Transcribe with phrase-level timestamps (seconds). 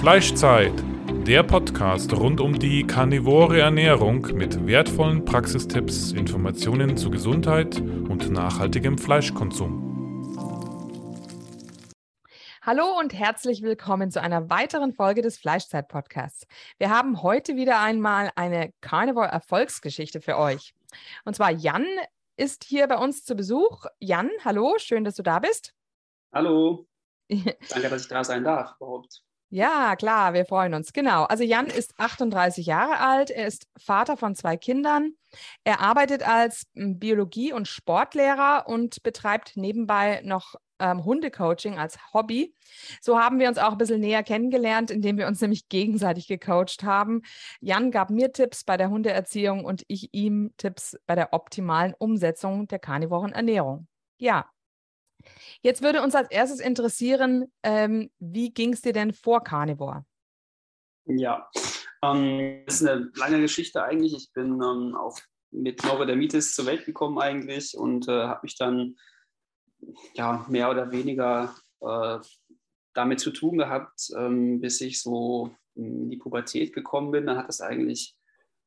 [0.00, 0.72] Fleischzeit,
[1.26, 8.96] der Podcast rund um die karnivore Ernährung mit wertvollen Praxistipps, Informationen zu Gesundheit und nachhaltigem
[8.96, 10.38] Fleischkonsum.
[12.62, 16.46] Hallo und herzlich willkommen zu einer weiteren Folge des Fleischzeit-Podcasts.
[16.78, 20.72] Wir haben heute wieder einmal eine Carnivore-Erfolgsgeschichte für euch.
[21.26, 21.84] Und zwar Jan
[22.38, 23.84] ist hier bei uns zu Besuch.
[23.98, 25.74] Jan, hallo, schön, dass du da bist.
[26.32, 26.86] Hallo.
[27.28, 29.22] Danke, dass ich da sein darf überhaupt.
[29.52, 30.92] Ja, klar, wir freuen uns.
[30.92, 31.24] Genau.
[31.24, 35.14] Also Jan ist 38 Jahre alt, er ist Vater von zwei Kindern.
[35.64, 42.54] Er arbeitet als hm, Biologie- und Sportlehrer und betreibt nebenbei noch ähm, Hundecoaching als Hobby.
[43.00, 46.84] So haben wir uns auch ein bisschen näher kennengelernt, indem wir uns nämlich gegenseitig gecoacht
[46.84, 47.22] haben.
[47.60, 52.68] Jan gab mir Tipps bei der Hundeerziehung und ich ihm Tipps bei der optimalen Umsetzung
[52.68, 53.88] der karnivoren Ernährung.
[54.16, 54.48] Ja,
[55.62, 60.04] Jetzt würde uns als erstes interessieren, ähm, wie ging es dir denn vor Carnivore?
[61.06, 61.48] Ja,
[62.02, 64.14] ähm, das ist eine lange Geschichte eigentlich.
[64.14, 68.96] Ich bin ähm, auf, mit Neurodermitis zur Welt gekommen eigentlich und äh, habe mich dann
[70.14, 72.18] ja, mehr oder weniger äh,
[72.94, 77.26] damit zu tun gehabt, ähm, bis ich so in die Pubertät gekommen bin.
[77.26, 78.16] Dann hat das eigentlich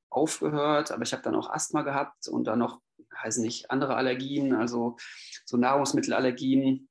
[0.09, 2.81] aufgehört, aber ich habe dann auch Asthma gehabt und dann noch
[3.21, 4.97] heißen nicht, andere Allergien, also
[5.45, 6.89] so Nahrungsmittelallergien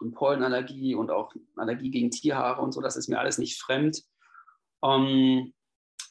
[0.00, 4.02] und Pollenallergie und auch Allergie gegen Tierhaare und so, das ist mir alles nicht fremd.
[4.82, 5.54] Ähm,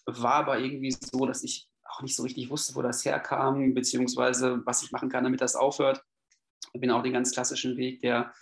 [0.06, 4.66] war aber irgendwie so, dass ich auch nicht so richtig wusste, wo das herkam, beziehungsweise
[4.66, 6.04] was ich machen kann, damit das aufhört.
[6.74, 8.34] Ich bin auch den ganz klassischen Weg der,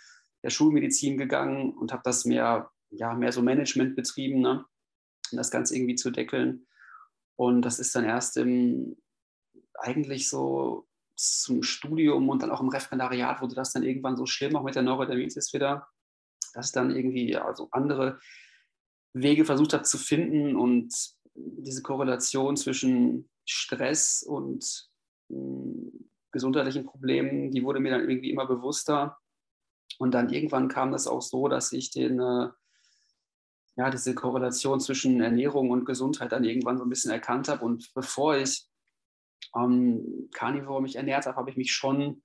[0.42, 4.64] der Schulmedizin gegangen und habe das mehr, ja, mehr so Management betrieben, ne?
[5.30, 6.66] um das Ganze irgendwie zu deckeln.
[7.36, 8.96] Und das ist dann erst im,
[9.74, 10.86] eigentlich so
[11.22, 14.74] zum Studium und dann auch im Referendariat wurde das dann irgendwann so schlimm, auch mit
[14.74, 15.86] der Neurodermitis wieder,
[16.54, 18.18] dass ich dann irgendwie also andere
[19.14, 20.94] Wege versucht habe zu finden und
[21.34, 24.88] diese Korrelation zwischen Stress und
[25.28, 29.18] mh, hm, gesundheitlichen Problemen, die wurde mir dann irgendwie immer bewusster.
[29.98, 32.48] Und dann irgendwann kam das auch so, dass ich den, äh,
[33.76, 37.64] ja, diese Korrelation zwischen Ernährung und Gesundheit dann irgendwann so ein bisschen erkannt habe.
[37.64, 38.66] Und bevor ich
[39.56, 42.22] ähm, Carnivore mich ernährt habe, habe ich mich schon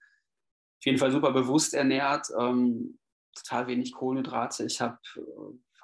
[0.80, 2.28] auf jeden Fall super bewusst ernährt.
[2.38, 3.00] Ähm,
[3.36, 4.66] total wenig Kohlenhydrate.
[4.66, 5.22] Ich habe, äh,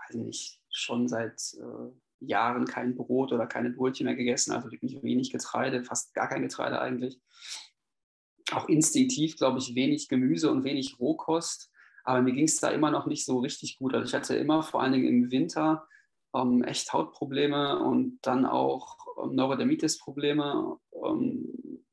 [0.07, 5.01] weiß nicht, schon seit äh, Jahren kein Brot oder keine Brötchen mehr gegessen, also wirklich
[5.03, 7.19] wenig Getreide, fast gar kein Getreide eigentlich.
[8.51, 11.71] Auch instinktiv, glaube ich, wenig Gemüse und wenig Rohkost.
[12.03, 13.93] Aber mir ging es da immer noch nicht so richtig gut.
[13.93, 15.87] Also ich hatte immer vor allen Dingen im Winter
[16.35, 21.85] ähm, echt Hautprobleme und dann auch Neurodermitis-Probleme ähm,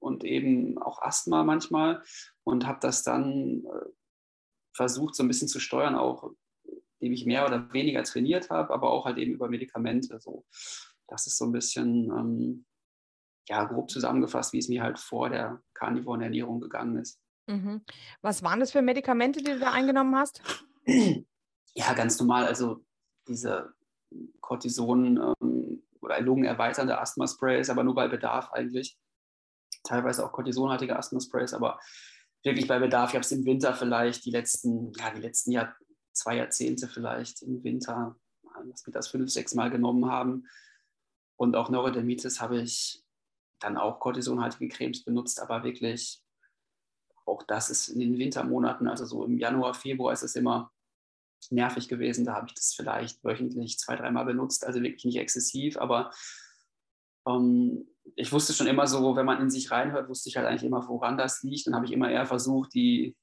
[0.00, 2.02] und eben auch Asthma manchmal
[2.44, 3.86] und habe das dann äh,
[4.74, 6.32] versucht so ein bisschen zu steuern, auch
[7.00, 10.20] indem ich mehr oder weniger trainiert habe, aber auch halt eben über Medikamente.
[10.20, 10.44] So.
[11.06, 12.66] Das ist so ein bisschen ähm,
[13.48, 17.20] ja, grob zusammengefasst, wie es mir halt vor der karnivoren Ernährung gegangen ist.
[17.46, 17.82] Mhm.
[18.20, 20.42] Was waren das für Medikamente, die du da eingenommen hast?
[21.74, 22.46] Ja, ganz normal.
[22.46, 22.84] Also
[23.26, 23.72] diese
[24.40, 25.57] Cortison ähm,
[26.00, 28.98] oder lungenerweiternde Asthma-Sprays, aber nur bei Bedarf eigentlich.
[29.84, 31.78] Teilweise auch cortisonhaltige Asthma-Sprays, aber
[32.44, 33.10] wirklich bei Bedarf.
[33.10, 35.74] Ich habe es im Winter vielleicht die letzten, ja, die letzten Jahr,
[36.12, 38.16] zwei Jahrzehnte vielleicht im Winter,
[38.68, 40.48] dass wir das fünf, sechs Mal genommen haben.
[41.36, 43.04] Und auch Neurodermitis habe ich
[43.60, 46.22] dann auch cortisonhaltige Cremes benutzt, aber wirklich,
[47.24, 50.72] auch das ist in den Wintermonaten, also so im Januar, Februar ist es immer
[51.50, 52.24] nervig gewesen.
[52.24, 56.10] Da habe ich das vielleicht wöchentlich zwei, dreimal benutzt, also wirklich nicht exzessiv, aber
[57.26, 60.64] ähm, ich wusste schon immer so, wenn man in sich reinhört, wusste ich halt eigentlich
[60.64, 61.66] immer, woran das liegt.
[61.66, 63.16] Dann habe ich immer eher versucht, die,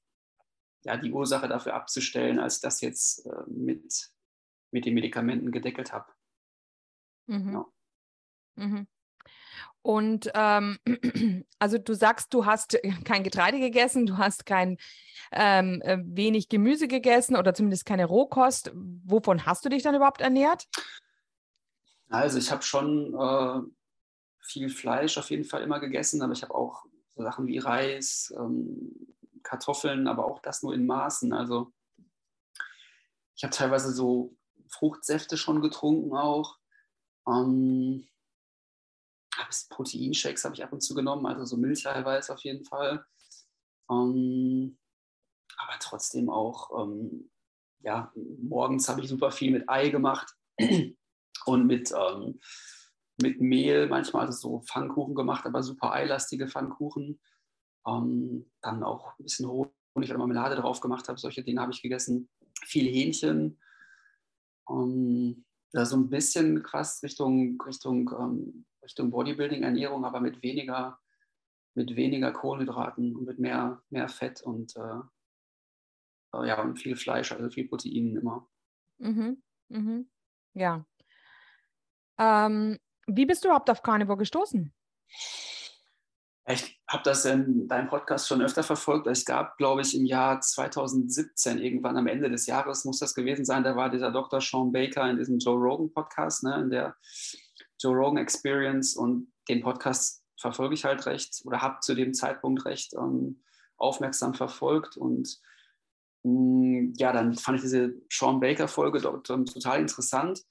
[0.84, 4.12] ja, die Ursache dafür abzustellen, als das jetzt äh, mit,
[4.70, 6.12] mit den Medikamenten gedeckelt habe.
[7.26, 7.52] Mhm.
[7.52, 7.66] Ja.
[8.56, 8.86] Mhm.
[9.86, 10.80] Und ähm,
[11.60, 14.78] also du sagst, du hast kein Getreide gegessen, du hast kein
[15.30, 18.72] ähm, äh, wenig Gemüse gegessen oder zumindest keine Rohkost.
[18.74, 20.66] Wovon hast du dich dann überhaupt ernährt?
[22.08, 23.60] Also ich habe schon äh,
[24.40, 26.84] viel Fleisch auf jeden Fall immer gegessen, aber ich habe auch
[27.14, 28.90] so Sachen wie Reis, ähm,
[29.44, 31.32] Kartoffeln, aber auch das nur in Maßen.
[31.32, 31.70] Also
[33.36, 34.34] ich habe teilweise so
[34.68, 36.58] Fruchtsäfte schon getrunken auch.
[37.28, 38.08] Ähm,
[39.68, 43.04] Proteinshakes habe ich ab und zu genommen, also so Milcheiweiß auf jeden Fall.
[43.90, 44.78] Ähm,
[45.56, 47.30] aber trotzdem auch, ähm,
[47.80, 48.12] ja,
[48.42, 50.34] morgens habe ich super viel mit Ei gemacht
[51.46, 52.40] und mit, ähm,
[53.22, 57.20] mit Mehl manchmal, also so Pfannkuchen gemacht, aber super eilastige Pfannkuchen.
[57.86, 59.70] Ähm, dann auch ein bisschen Honig
[60.10, 62.28] oder Marmelade drauf gemacht habe, solche Dinge habe ich gegessen.
[62.64, 63.60] Viel Hähnchen.
[64.68, 68.10] Ähm, so ein bisschen fast Richtung, Richtung,
[68.86, 70.98] Richtung Bodybuilding-Ernährung, aber mit weniger,
[71.74, 75.00] mit weniger Kohlenhydraten und mit mehr, mehr Fett und, äh,
[76.34, 78.48] äh ja, und viel Fleisch, also viel Protein immer.
[78.98, 79.42] Mhm.
[79.68, 80.08] Mhm.
[80.54, 80.86] Ja.
[82.18, 82.78] Ähm,
[83.08, 84.72] wie bist du überhaupt auf Carnivore gestoßen?
[86.48, 89.08] Ich habe das in deinem Podcast schon öfter verfolgt.
[89.08, 93.44] Es gab, glaube ich, im Jahr 2017, irgendwann am Ende des Jahres muss das gewesen
[93.44, 94.40] sein, da war dieser Dr.
[94.40, 96.94] Sean Baker in diesem Joe Rogan Podcast, ne, in der
[97.78, 102.64] Joe Rogan Experience und den Podcast verfolge ich halt recht oder habe zu dem Zeitpunkt
[102.64, 103.42] recht ähm,
[103.76, 105.40] aufmerksam verfolgt und
[106.22, 110.42] mh, mm, ja, dann fand ich diese Sean Baker Folge dort ähm, total interessant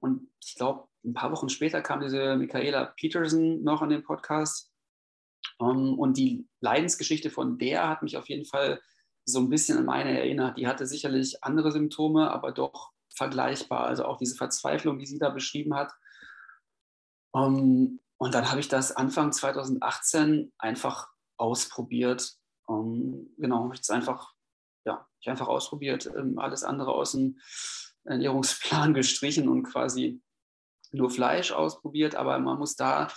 [0.00, 4.70] und ich glaube, ein paar Wochen später kam diese Michaela Peterson noch an den Podcast
[5.60, 8.80] ähm, und die Leidensgeschichte von der hat mich auf jeden Fall
[9.24, 10.58] so ein bisschen an meine erinnert.
[10.58, 13.86] Die hatte sicherlich andere Symptome, aber doch vergleichbar.
[13.86, 15.92] Also auch diese Verzweiflung, die sie da beschrieben hat.
[17.34, 22.34] Ähm, und dann habe ich das Anfang 2018 einfach ausprobiert.
[22.68, 24.34] Ähm, genau, habe ich einfach,
[24.84, 27.38] ja, ich einfach ausprobiert, alles andere aus dem
[28.04, 30.20] Ernährungsplan gestrichen und quasi
[30.92, 32.14] nur Fleisch ausprobiert.
[32.14, 33.08] Aber man muss da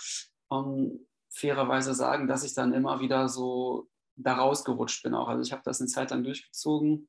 [1.30, 5.28] fairerweise sagen, dass ich dann immer wieder so da rausgerutscht bin auch.
[5.28, 7.08] Also ich habe das eine Zeit lang durchgezogen,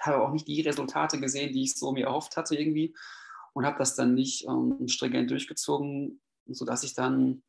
[0.00, 2.94] habe auch nicht die Resultate gesehen, die ich so mir erhofft hatte irgendwie
[3.54, 7.42] und habe das dann nicht ähm, stringent durchgezogen, sodass ich dann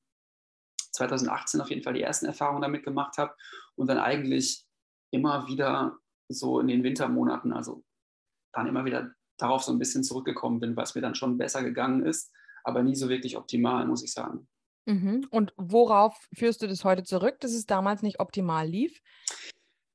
[0.92, 3.36] 2018 auf jeden Fall die ersten Erfahrungen damit gemacht habe
[3.76, 4.66] und dann eigentlich
[5.12, 5.98] immer wieder
[6.30, 7.84] so in den Wintermonaten, also
[8.54, 12.06] dann immer wieder darauf so ein bisschen zurückgekommen bin, was mir dann schon besser gegangen
[12.06, 12.32] ist,
[12.64, 14.48] aber nie so wirklich optimal, muss ich sagen.
[14.86, 15.28] Mhm.
[15.32, 19.02] Und worauf führst du das heute zurück, dass es damals nicht optimal lief?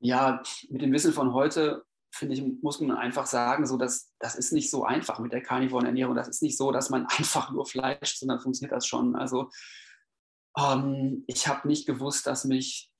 [0.00, 4.34] Ja, mit dem Wissen von heute, finde ich, muss man einfach sagen, so dass das
[4.34, 6.14] ist nicht so einfach mit der karnivoren Ernährung.
[6.14, 9.16] Das ist nicht so, dass man einfach nur Fleisch, sondern funktioniert das schon.
[9.16, 9.50] Also
[10.58, 12.90] ähm, ich habe nicht gewusst, dass mich,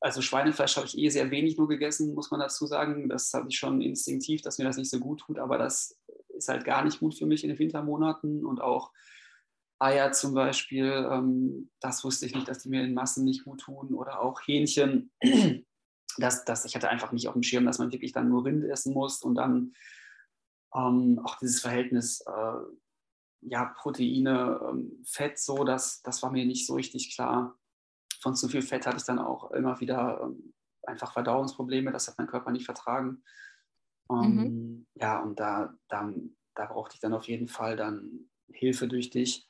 [0.00, 3.08] also Schweinefleisch habe ich eh sehr wenig nur gegessen, muss man dazu sagen.
[3.08, 5.98] Das habe ich schon instinktiv, dass mir das nicht so gut tut, aber das
[6.28, 8.92] ist halt gar nicht gut für mich in den Wintermonaten und auch
[9.78, 13.60] Eier zum Beispiel, ähm, das wusste ich nicht, dass die mir in Massen nicht gut
[13.60, 13.94] tun.
[13.94, 15.10] Oder auch Hähnchen.
[16.18, 18.64] Das, das, ich hatte einfach nicht auf dem Schirm, dass man wirklich dann nur Rind
[18.64, 19.72] essen muss und dann
[20.74, 22.60] ähm, auch dieses Verhältnis äh,
[23.42, 27.58] ja, Proteine, ähm, Fett, so, das, das war mir nicht so richtig klar.
[28.20, 32.18] Von zu viel Fett hatte ich dann auch immer wieder ähm, einfach Verdauungsprobleme, das hat
[32.18, 33.22] mein Körper nicht vertragen.
[34.08, 34.40] Mhm.
[34.40, 36.12] Ähm, ja, und da, da,
[36.54, 39.48] da brauchte ich dann auf jeden Fall dann Hilfe durch dich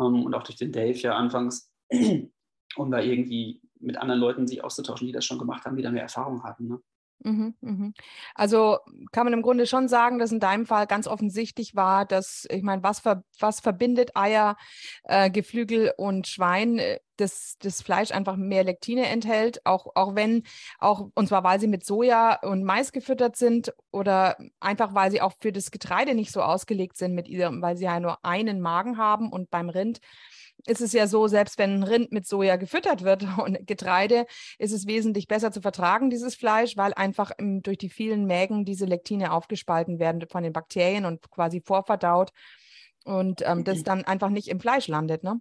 [0.00, 1.72] ähm, und auch durch den Dave ja anfangs,
[2.76, 5.90] um da irgendwie mit anderen Leuten sich auszutauschen, die das schon gemacht haben, die da
[5.90, 6.68] mehr Erfahrung hatten.
[6.68, 6.80] Ne?
[7.24, 7.94] Mhm, mhm.
[8.34, 8.78] Also
[9.10, 12.62] kann man im Grunde schon sagen, dass in deinem Fall ganz offensichtlich war, dass, ich
[12.62, 14.56] meine, was, ver, was verbindet Eier,
[15.04, 20.42] äh, Geflügel und Schwein, äh, dass das Fleisch einfach mehr Lektine enthält, auch, auch wenn,
[20.78, 25.22] auch, und zwar weil sie mit Soja und Mais gefüttert sind oder einfach weil sie
[25.22, 28.60] auch für das Getreide nicht so ausgelegt sind, mit ihrem, weil sie ja nur einen
[28.60, 30.00] Magen haben und beim Rind
[30.66, 34.26] ist es ja so, selbst wenn ein Rind mit Soja gefüttert wird und Getreide,
[34.58, 38.64] ist es wesentlich besser zu vertragen, dieses Fleisch, weil einfach im, durch die vielen Mägen
[38.64, 42.30] diese Lektine aufgespalten werden von den Bakterien und quasi vorverdaut
[43.04, 43.84] und ähm, das mhm.
[43.84, 45.40] dann einfach nicht im Fleisch landet, ne?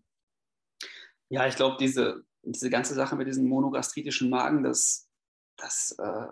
[1.30, 5.10] Ja, ich glaube, diese, diese ganze Sache mit diesem monogastritischen Magen, das,
[5.58, 6.28] das äh,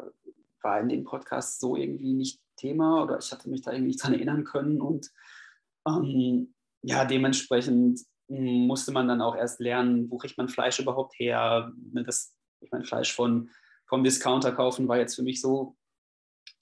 [0.61, 4.03] war in dem Podcast so irgendwie nicht Thema oder ich hatte mich da irgendwie nicht
[4.03, 5.11] dran erinnern können und
[5.87, 8.01] ähm, ja, dementsprechend
[8.39, 11.71] musste man dann auch erst lernen, wo kriegt man Fleisch überhaupt her.
[11.91, 13.49] Ne, das, ich meine, Fleisch von,
[13.87, 15.75] vom Discounter kaufen war jetzt für mich so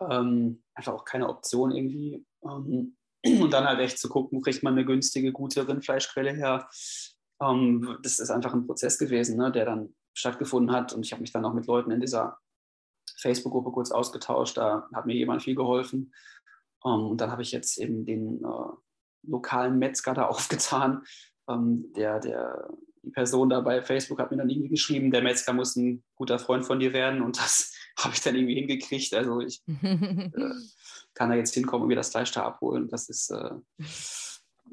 [0.10, 2.26] ähm, einfach auch keine Option irgendwie.
[2.44, 2.98] Ähm,
[3.42, 6.68] und dann halt echt zu gucken, wo kriegt man eine günstige, gute Rindfleischquelle her.
[7.42, 10.94] Ähm, das ist einfach ein Prozess gewesen, ne, der dann stattgefunden hat.
[10.94, 12.40] Und ich habe mich dann auch mit Leuten in dieser
[13.18, 14.58] Facebook-Gruppe kurz ausgetauscht.
[14.58, 16.14] Da hat mir jemand viel geholfen.
[16.84, 18.76] Ähm, und dann habe ich jetzt eben den äh,
[19.24, 21.04] lokalen Metzger da aufgetan,
[21.54, 22.70] ähm, der, der,
[23.04, 26.40] die Person da bei Facebook hat mir dann irgendwie geschrieben, der Metzger muss ein guter
[26.40, 29.14] Freund von dir werden und das habe ich dann irgendwie hingekriegt.
[29.14, 30.30] Also ich äh,
[31.14, 32.88] kann da jetzt hinkommen und mir das Fleisch da abholen.
[32.90, 33.52] Das ist äh,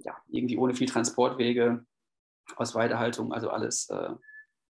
[0.04, 1.84] ja irgendwie ohne viel Transportwege
[2.56, 4.10] aus Weidehaltung, also alles äh,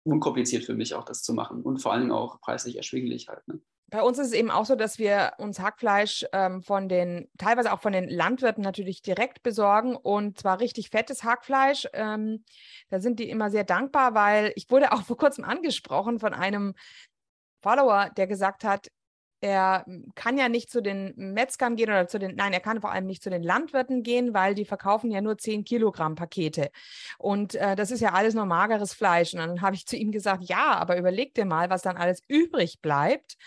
[0.03, 3.47] unkompliziert für mich auch das zu machen und vor allen Dingen auch preislich erschwinglich halt.
[3.47, 3.59] Ne?
[3.89, 7.73] Bei uns ist es eben auch so, dass wir uns Hackfleisch ähm, von den, teilweise
[7.73, 11.87] auch von den Landwirten natürlich direkt besorgen und zwar richtig fettes Hackfleisch.
[11.93, 12.43] Ähm,
[12.89, 16.75] da sind die immer sehr dankbar, weil ich wurde auch vor kurzem angesprochen von einem
[17.61, 18.87] Follower, der gesagt hat,
[19.41, 22.91] er kann ja nicht zu den Metzgern gehen oder zu den, nein, er kann vor
[22.91, 26.71] allem nicht zu den Landwirten gehen, weil die verkaufen ja nur 10 Kilogramm Pakete.
[27.17, 29.33] Und äh, das ist ja alles nur mageres Fleisch.
[29.33, 32.21] Und dann habe ich zu ihm gesagt, ja, aber überleg dir mal, was dann alles
[32.27, 33.37] übrig bleibt.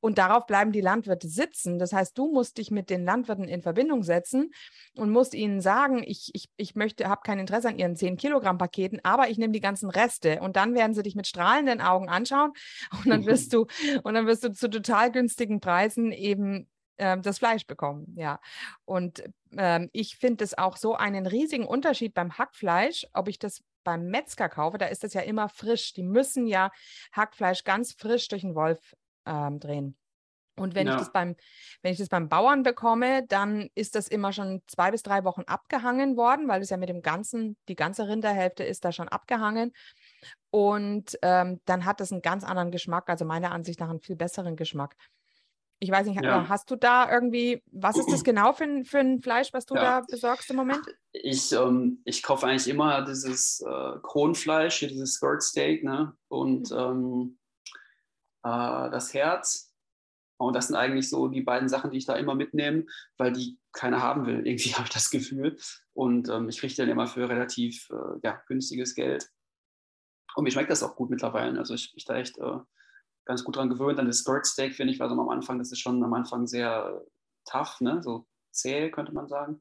[0.00, 1.78] Und darauf bleiben die Landwirte sitzen.
[1.78, 4.52] Das heißt, du musst dich mit den Landwirten in Verbindung setzen
[4.94, 8.58] und musst ihnen sagen, ich, ich, ich möchte, habe kein Interesse an ihren 10 Kilogramm
[8.58, 10.40] Paketen, aber ich nehme die ganzen Reste.
[10.40, 12.52] Und dann werden sie dich mit strahlenden Augen anschauen
[12.92, 13.66] und dann wirst du,
[14.04, 16.68] und dann wirst du zu total günstigen Preisen eben
[16.98, 18.12] ähm, das Fleisch bekommen.
[18.16, 18.40] Ja.
[18.84, 19.24] Und
[19.56, 24.08] ähm, ich finde es auch so einen riesigen Unterschied beim Hackfleisch, ob ich das beim
[24.08, 25.94] Metzger kaufe, da ist das ja immer frisch.
[25.94, 26.70] Die müssen ja
[27.12, 28.94] Hackfleisch ganz frisch durch den Wolf
[29.26, 29.96] ähm, drehen.
[30.56, 30.94] Und wenn ja.
[30.94, 31.36] ich das beim,
[31.80, 35.42] wenn ich das beim Bauern bekomme, dann ist das immer schon zwei bis drei Wochen
[35.42, 39.72] abgehangen worden, weil es ja mit dem ganzen, die ganze Rinderhälfte ist da schon abgehangen.
[40.50, 44.16] Und ähm, dann hat das einen ganz anderen Geschmack, also meiner Ansicht nach einen viel
[44.16, 44.96] besseren Geschmack.
[45.82, 46.46] Ich weiß nicht, ja.
[46.46, 49.74] hast du da irgendwie, was ist das genau für ein, für ein Fleisch, was du
[49.74, 50.00] ja.
[50.00, 50.82] da besorgst im Moment?
[51.12, 56.14] Ich, ähm, ich kaufe eigentlich immer dieses äh, Kronfleisch, dieses Skirt Steak, ne?
[56.28, 56.76] Und mhm.
[56.76, 57.38] ähm,
[58.42, 59.74] äh, das Herz.
[60.38, 63.58] Und das sind eigentlich so die beiden Sachen, die ich da immer mitnehme, weil die
[63.72, 64.40] keiner haben will.
[64.46, 65.58] Irgendwie habe ich das Gefühl.
[65.94, 69.30] Und ähm, ich kriege dann immer für relativ äh, ja, günstiges Geld.
[70.34, 71.58] Und mir schmeckt das auch gut mittlerweile.
[71.58, 72.58] Also ich bin da echt äh,
[73.24, 73.98] ganz gut dran gewöhnt.
[73.98, 76.46] An das Skirt Steak, finde ich, war so am Anfang, das ist schon am Anfang
[76.46, 77.04] sehr
[77.44, 78.02] tough, ne?
[78.02, 79.60] so zäh, könnte man sagen.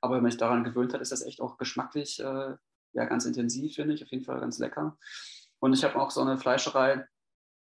[0.00, 2.56] Aber wenn man sich daran gewöhnt hat, ist das echt auch geschmacklich äh,
[2.92, 4.02] ja, ganz intensiv, finde ich.
[4.02, 4.98] Auf jeden Fall ganz lecker.
[5.60, 7.06] Und ich habe auch so eine Fleischerei,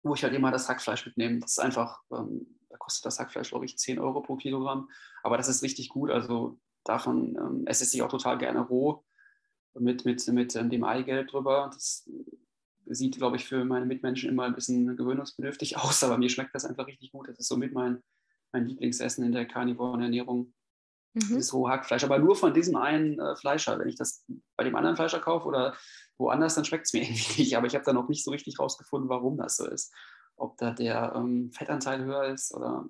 [0.03, 1.41] wo ich halt immer das Hackfleisch mitnehme.
[1.41, 4.89] Das ist einfach, ähm, da kostet das Hackfleisch, glaube ich, 10 Euro pro Kilogramm.
[5.23, 6.11] Aber das ist richtig gut.
[6.11, 9.05] Also davon ähm, esse ich auch total gerne roh
[9.75, 11.71] mit, mit, mit ähm, dem Eigelb drüber.
[11.73, 12.09] Das
[12.95, 16.65] sieht, glaube ich, für meine Mitmenschen immer ein bisschen gewöhnungsbedürftig aus, aber mir schmeckt das
[16.65, 17.29] einfach richtig gut.
[17.29, 18.03] Das ist somit mein,
[18.53, 20.53] mein Lieblingsessen in der karnivoren Ernährung.
[21.15, 21.21] Mhm.
[21.21, 23.79] Dieses rohe Hackfleisch, aber nur von diesem einen äh, Fleischer.
[23.79, 24.25] Wenn ich das
[24.57, 25.75] bei dem anderen Fleischer kaufe oder
[26.19, 27.57] woanders, dann schmeckt es mir irgendwie nicht.
[27.57, 29.93] Aber ich habe da noch nicht so richtig rausgefunden, warum das so ist.
[30.37, 32.89] Ob da der ähm, Fettanteil höher ist oder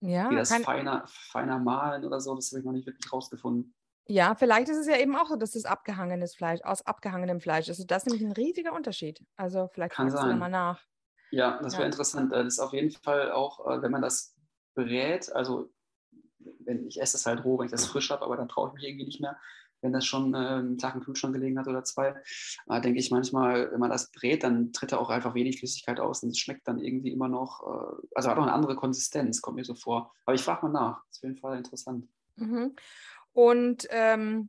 [0.00, 3.74] ja, wie das feiner, feiner malen oder so, das habe ich noch nicht wirklich rausgefunden.
[4.08, 7.68] Ja, vielleicht ist es ja eben auch so, dass das abgehangenes Fleisch aus abgehangenem Fleisch
[7.68, 7.84] ist.
[7.90, 9.24] Das ist nämlich ein riesiger Unterschied.
[9.36, 10.80] Also vielleicht Kann fragst du da mal nach.
[11.32, 11.86] Ja, das wäre ja.
[11.86, 12.32] interessant.
[12.32, 14.34] Das ist auf jeden Fall auch, äh, wenn man das
[14.74, 15.72] berät, also
[16.60, 18.74] wenn ich esse es halt roh, wenn ich das frisch habe, aber dann traue ich
[18.74, 19.36] mich irgendwie nicht mehr.
[19.82, 22.14] Wenn das schon äh, einen Tag im Kühlschrank gelegen hat oder zwei,
[22.68, 25.98] äh, denke ich manchmal, wenn man das brät, dann tritt da auch einfach wenig Flüssigkeit
[26.00, 29.42] aus und es schmeckt dann irgendwie immer noch, äh, also hat auch eine andere Konsistenz,
[29.42, 30.14] kommt mir so vor.
[30.24, 32.08] Aber ich frage mal nach, das ist auf jeden Fall interessant.
[32.36, 32.76] Mhm.
[33.36, 34.48] Und ähm,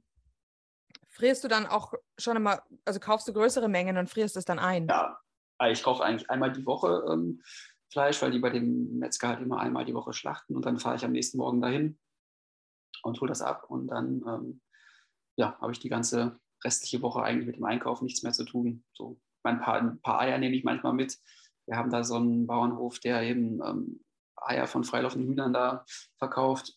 [1.10, 4.60] frierst du dann auch schon immer, also kaufst du größere Mengen und frierst es dann
[4.60, 4.88] ein?
[4.88, 5.20] Ja,
[5.58, 7.44] also ich kaufe eigentlich einmal die Woche ähm,
[7.92, 10.96] Fleisch, weil die bei dem Metzger halt immer einmal die Woche schlachten und dann fahre
[10.96, 12.00] ich am nächsten Morgen dahin
[13.04, 14.62] und hole das ab und dann ähm,
[15.36, 18.86] ja, habe ich die ganze restliche Woche eigentlich mit dem Einkauf nichts mehr zu tun.
[18.94, 21.18] So ein paar, ein paar Eier nehme ich manchmal mit.
[21.66, 24.06] Wir haben da so einen Bauernhof, der eben ähm,
[24.38, 25.84] Eier von freilaufenden Hühnern da
[26.18, 26.77] verkauft.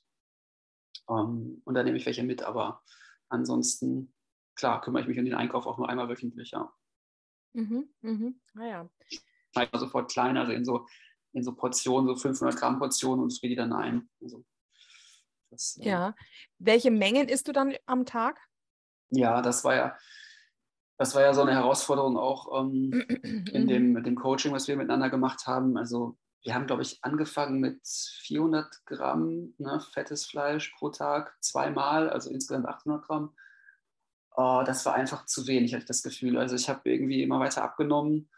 [1.11, 2.83] Ähm, und da nehme ich welche mit, aber
[3.29, 4.13] ansonsten,
[4.55, 6.73] klar, kümmere ich mich um den Einkauf auch nur einmal wöchentlich, ja.
[7.53, 8.41] Mhm, mhm.
[8.57, 8.89] Ah, ja.
[9.09, 10.87] Ich schneide sofort klein, also in so,
[11.33, 14.09] in so Portionen, so 500 Gramm Portionen und friere die dann ein.
[14.23, 14.45] Also,
[15.51, 16.15] das, äh ja.
[16.59, 18.41] Welche Mengen isst du dann am Tag?
[19.11, 19.99] Ja, das war ja,
[20.97, 22.93] das war ja so eine Herausforderung auch ähm,
[23.53, 25.77] in dem, mit dem Coaching, was wir miteinander gemacht haben.
[25.77, 32.09] Also wir haben, glaube ich, angefangen mit 400 Gramm ne, fettes Fleisch pro Tag, zweimal,
[32.09, 33.35] also insgesamt 800 Gramm.
[34.37, 36.39] Oh, das war einfach zu wenig, hatte ich das Gefühl.
[36.39, 38.31] Also ich habe irgendwie immer weiter abgenommen,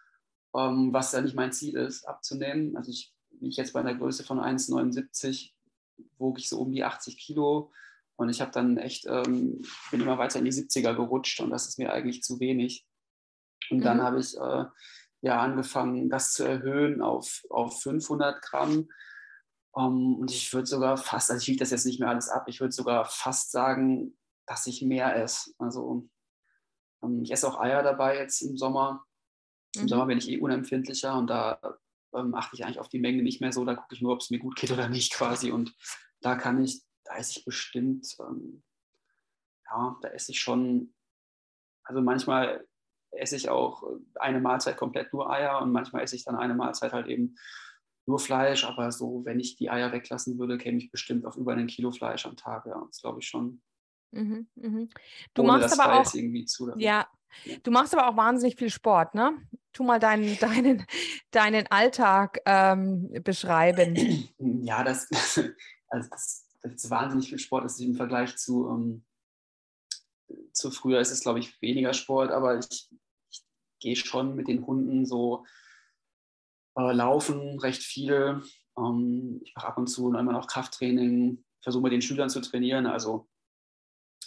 [0.55, 2.77] ähm, was ja nicht mein Ziel ist, abzunehmen.
[2.77, 5.53] Also ich bin jetzt bei einer Größe von 1,79,
[6.19, 7.73] wog ich so um die 80 Kilo.
[8.17, 11.67] Und ich habe dann echt, ähm, bin immer weiter in die 70er gerutscht und das
[11.67, 12.87] ist mir eigentlich zu wenig.
[13.71, 14.03] Und dann mhm.
[14.03, 14.65] habe ich äh,
[15.23, 18.88] ja angefangen, das zu erhöhen auf, auf 500 Gramm.
[19.75, 22.29] Um, ähm, und ich würde sogar fast, also ich wiege das jetzt nicht mehr alles
[22.29, 25.52] ab, ich würde sogar fast sagen, dass ich mehr esse.
[25.59, 26.11] Also um,
[27.02, 29.05] ähm, ich esse auch Eier dabei jetzt im Sommer.
[29.76, 29.88] Im mhm.
[29.88, 31.59] Sommer bin ich eh unempfindlicher und da
[32.14, 33.64] ähm, achte ich eigentlich auf die Menge nicht mehr so.
[33.64, 35.50] Da gucke ich nur, ob es mir gut geht oder nicht quasi.
[35.52, 35.75] Und
[36.21, 38.62] da kann ich, da esse ich bestimmt, ähm,
[39.71, 40.93] ja, da esse ich schon,
[41.85, 42.67] also manchmal
[43.12, 43.83] esse ich auch
[44.16, 47.37] eine Mahlzeit komplett nur Eier und manchmal esse ich dann eine Mahlzeit halt eben
[48.07, 48.64] nur Fleisch.
[48.64, 51.90] Aber so, wenn ich die Eier weglassen würde, käme ich bestimmt auf über ein Kilo
[51.92, 52.66] Fleisch am Tag.
[52.66, 53.62] Ja, das glaube ich schon.
[54.12, 54.87] Mhm, mh.
[55.35, 56.71] Du Ohne machst aber auch irgendwie zu.
[56.76, 57.07] Ja,
[57.62, 59.37] Du machst aber auch wahnsinnig viel Sport, ne?
[59.73, 60.87] Tu mal deinen, deinen,
[61.31, 64.28] deinen Alltag ähm, beschreiben.
[64.64, 65.09] Ja, das,
[65.88, 69.04] also das, das ist wahnsinnig viel Sport ist im Vergleich zu, ähm,
[70.52, 72.88] zu früher ist es, glaube ich, weniger Sport, aber ich
[73.83, 75.45] gehe schon mit den Hunden so
[76.77, 78.43] äh, laufen recht viel.
[78.79, 82.87] Ähm, ich mache ab und zu immer noch Krafttraining, versuche mit den Schülern zu trainieren.
[82.87, 83.29] Also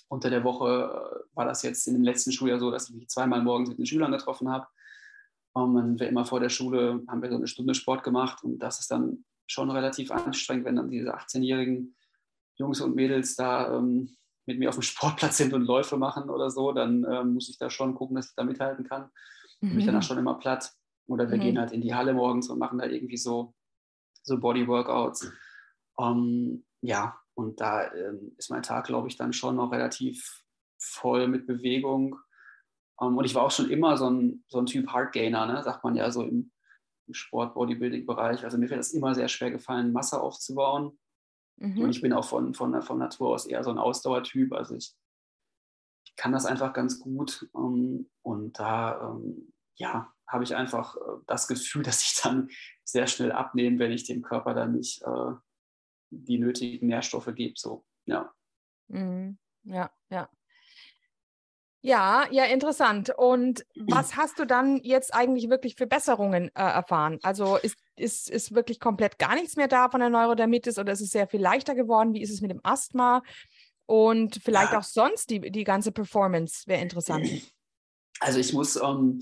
[0.07, 3.09] unter der Woche äh, war das jetzt in dem letzten Schuljahr so, dass ich mich
[3.09, 4.67] zweimal morgens mit den Schülern getroffen habe.
[5.57, 8.79] Ähm, wir immer vor der Schule haben wir so eine Stunde Sport gemacht und das
[8.79, 11.95] ist dann schon relativ anstrengend, wenn dann diese 18-jährigen
[12.57, 16.49] Jungs und Mädels da ähm, mit mir auf dem Sportplatz sind und Läufe machen oder
[16.49, 19.09] so, dann ähm, muss ich da schon gucken, dass ich da mithalten kann.
[19.65, 19.69] Mhm.
[19.69, 20.73] Bin ich danach schon immer platt.
[21.07, 21.41] Oder wir mhm.
[21.41, 23.53] gehen halt in die Halle morgens und machen da irgendwie so,
[24.23, 25.31] so Body-Workouts.
[25.97, 30.43] Um, ja, und da ähm, ist mein Tag, glaube ich, dann schon noch relativ
[30.77, 32.17] voll mit Bewegung.
[32.97, 35.63] Um, und ich war auch schon immer so ein, so ein Typ Hardgainer, ne?
[35.63, 36.51] sagt man ja so im,
[37.07, 38.43] im Sport-Bodybuilding-Bereich.
[38.43, 40.97] Also mir fällt es immer sehr schwer gefallen, Masse aufzubauen.
[41.57, 41.81] Mhm.
[41.81, 44.53] Und ich bin auch von, von, von Natur aus eher so ein Ausdauertyp.
[44.53, 44.95] Also ich,
[46.05, 47.47] ich kann das einfach ganz gut.
[47.53, 52.49] Um, und da, um, ja, habe ich einfach äh, das Gefühl, dass ich dann
[52.83, 55.31] sehr schnell abnehme, wenn ich dem Körper dann nicht äh,
[56.09, 57.53] die nötigen Nährstoffe gebe.
[57.57, 58.31] So, ja.
[58.87, 59.37] Mhm.
[59.63, 60.29] Ja, ja.
[61.81, 63.11] Ja, ja, interessant.
[63.15, 67.19] Und was hast du dann jetzt eigentlich wirklich für Besserungen äh, erfahren?
[67.21, 71.01] Also ist, ist, ist wirklich komplett gar nichts mehr da von der Neurodermitis oder ist
[71.01, 72.15] es sehr viel leichter geworden?
[72.15, 73.21] Wie ist es mit dem Asthma?
[73.85, 74.79] Und vielleicht ja.
[74.79, 77.29] auch sonst die, die ganze Performance wäre interessant.
[78.19, 79.21] Also ich muss, ähm,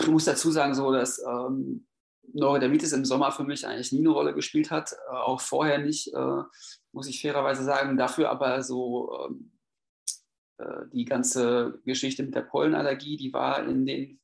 [0.00, 1.86] ich muss dazu sagen, so dass ähm,
[2.32, 6.12] Neurodermitis im Sommer für mich eigentlich nie eine Rolle gespielt hat, äh, auch vorher nicht,
[6.14, 6.42] äh,
[6.92, 7.96] muss ich fairerweise sagen.
[7.96, 9.52] Dafür aber so ähm,
[10.58, 14.20] äh, die ganze Geschichte mit der Pollenallergie, die war in den,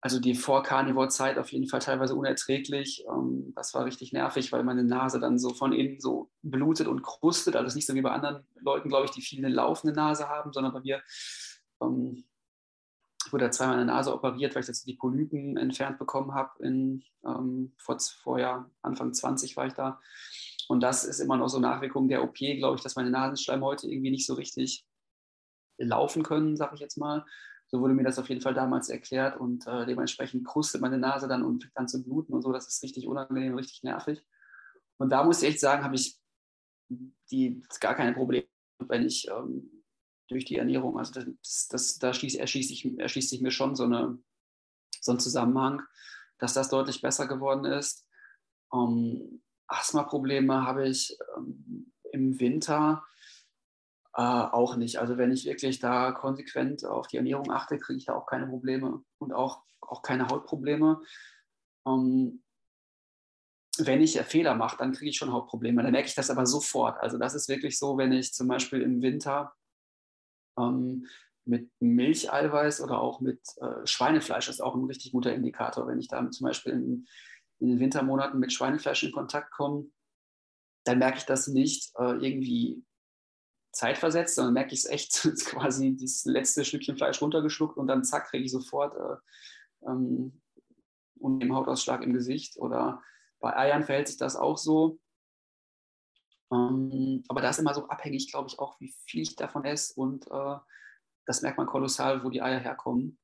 [0.00, 3.04] also die Vor-Carnivore-Zeit auf jeden Fall teilweise unerträglich.
[3.08, 7.02] Ähm, das war richtig nervig, weil meine Nase dann so von innen so blutet und
[7.02, 7.56] krustet.
[7.56, 10.52] Also nicht so wie bei anderen Leuten, glaube ich, die viel eine laufende Nase haben,
[10.52, 11.02] sondern bei mir
[11.80, 12.24] ähm,
[13.32, 16.50] wurde zweimal in der Nase operiert, weil ich jetzt die Polypen entfernt bekommen habe.
[16.62, 20.00] In, ähm, vor, vor ja, Anfang 20 war ich da.
[20.68, 24.10] Und das ist immer noch so Nachwirkung der OP, glaube ich, dass meine Nasenschleimhäute irgendwie
[24.10, 24.86] nicht so richtig
[25.78, 27.24] laufen können, sage ich jetzt mal.
[27.66, 31.28] So wurde mir das auf jeden Fall damals erklärt und äh, dementsprechend krustet meine Nase
[31.28, 32.52] dann und fängt an zu bluten und so.
[32.52, 34.24] Das ist richtig unangenehm, richtig nervig.
[34.96, 36.18] Und da muss ich echt sagen, habe ich
[37.30, 38.46] die gar keine Probleme,
[38.78, 39.73] wenn ich ähm,
[40.34, 40.98] durch die Ernährung.
[40.98, 44.18] Also das, das, da schließt, erschließt, sich, erschließt sich mir schon so, eine,
[45.00, 45.82] so ein Zusammenhang,
[46.38, 48.06] dass das deutlich besser geworden ist.
[48.72, 53.04] Ähm, Asthma-Probleme habe ich ähm, im Winter
[54.14, 54.98] äh, auch nicht.
[54.98, 58.46] Also wenn ich wirklich da konsequent auf die Ernährung achte, kriege ich da auch keine
[58.46, 61.00] Probleme und auch, auch keine Hautprobleme.
[61.86, 62.42] Ähm,
[63.78, 65.82] wenn ich Fehler mache, dann kriege ich schon Hautprobleme.
[65.82, 67.00] Dann merke ich das aber sofort.
[67.00, 69.52] Also das ist wirklich so, wenn ich zum Beispiel im Winter
[70.58, 71.06] ähm,
[71.44, 75.86] mit Milcheiweiß oder auch mit äh, Schweinefleisch ist auch ein richtig guter Indikator.
[75.86, 77.06] Wenn ich da zum Beispiel in,
[77.58, 79.86] in den Wintermonaten mit Schweinefleisch in Kontakt komme,
[80.84, 82.82] dann merke ich das nicht äh, irgendwie
[83.72, 85.12] zeitversetzt, sondern merke ich es echt
[85.46, 90.40] quasi das letzte Stückchen Fleisch runtergeschluckt und dann zack, kriege ich sofort äh, ähm,
[91.22, 92.56] Hautausschlag im Gesicht.
[92.56, 93.02] Oder
[93.40, 94.98] bei Eiern verhält sich das auch so.
[96.52, 99.94] Ähm, aber da ist immer so abhängig, glaube ich, auch, wie viel ich davon esse.
[99.94, 100.56] Und äh,
[101.26, 103.18] das merkt man kolossal, wo die Eier herkommen.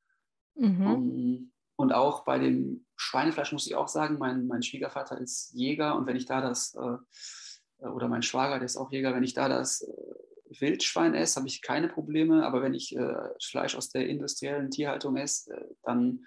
[0.54, 0.83] Mhm.
[0.83, 5.96] Ähm, und auch bei dem Schweinefleisch muss ich auch sagen, mein, mein Schwiegervater ist Jäger
[5.96, 9.33] und wenn ich da das, äh, oder mein Schwager, der ist auch Jäger, wenn ich
[9.33, 12.44] da das äh, Wildschwein esse, habe ich keine Probleme.
[12.44, 16.26] Aber wenn ich äh, Fleisch aus der industriellen Tierhaltung esse, äh, dann,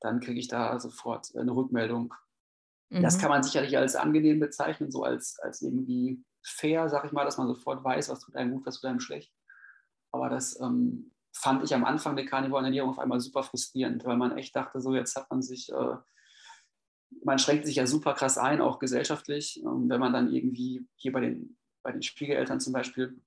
[0.00, 2.12] dann kriege ich da sofort eine Rückmeldung.
[2.90, 3.02] Mhm.
[3.02, 7.24] Das kann man sicherlich als angenehm bezeichnen, so als, als irgendwie fair, sag ich mal,
[7.24, 9.32] dass man sofort weiß, was tut einem gut, was tut einem schlecht.
[10.12, 14.36] Aber das ähm, fand ich am Anfang der Carnivore-Ernährung auf einmal super frustrierend, weil man
[14.36, 15.96] echt dachte, so jetzt hat man sich, äh,
[17.24, 19.62] man schränkt sich ja super krass ein, auch gesellschaftlich.
[19.62, 23.20] Ähm, wenn man dann irgendwie hier bei den, bei den Schwiegereltern zum Beispiel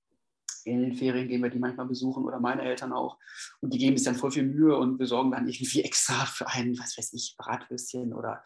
[0.63, 3.17] in den Ferien gehen wir die manchmal besuchen oder meine Eltern auch.
[3.61, 6.77] Und die geben sich dann voll viel Mühe und besorgen dann irgendwie extra für einen,
[6.77, 8.43] was weiß ich, Bratwürstchen oder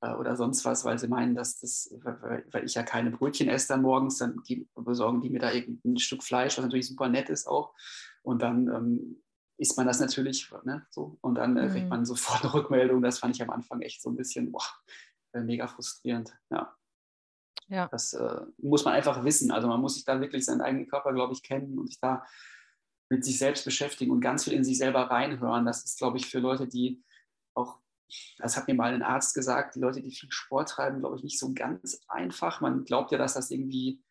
[0.00, 3.82] oder sonst was, weil sie meinen, dass das, weil ich ja keine Brötchen esse dann
[3.82, 4.42] morgens, dann
[4.76, 7.74] besorgen die mir da irgendein Stück Fleisch, was natürlich super nett ist auch.
[8.22, 9.22] Und dann ähm,
[9.56, 11.18] isst man das natürlich, ne, so.
[11.20, 11.90] Und dann äh, kriegt mhm.
[11.90, 13.02] man sofort eine Rückmeldung.
[13.02, 14.62] Das fand ich am Anfang echt so ein bisschen, boah,
[15.32, 16.32] äh, mega frustrierend.
[16.50, 16.74] Ja.
[17.68, 17.88] Ja.
[17.88, 19.50] Das äh, muss man einfach wissen.
[19.50, 22.24] Also man muss sich da wirklich seinen eigenen Körper, glaube ich, kennen und sich da
[23.10, 25.66] mit sich selbst beschäftigen und ganz viel in sich selber reinhören.
[25.66, 27.02] Das ist, glaube ich, für Leute, die
[27.54, 27.78] auch,
[28.38, 31.22] das hat mir mal ein Arzt gesagt, die Leute, die viel Sport treiben, glaube ich,
[31.22, 32.60] nicht so ganz einfach.
[32.60, 34.02] Man glaubt ja, dass das irgendwie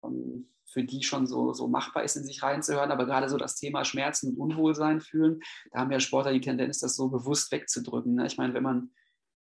[0.00, 2.92] um, ähm, für die schon so, so machbar ist, in sich reinzuhören.
[2.92, 5.40] Aber gerade so das Thema Schmerzen und Unwohlsein fühlen,
[5.72, 8.14] da haben ja Sportler die Tendenz, das so bewusst wegzudrücken.
[8.14, 8.26] Ne?
[8.26, 8.90] Ich meine, wenn man,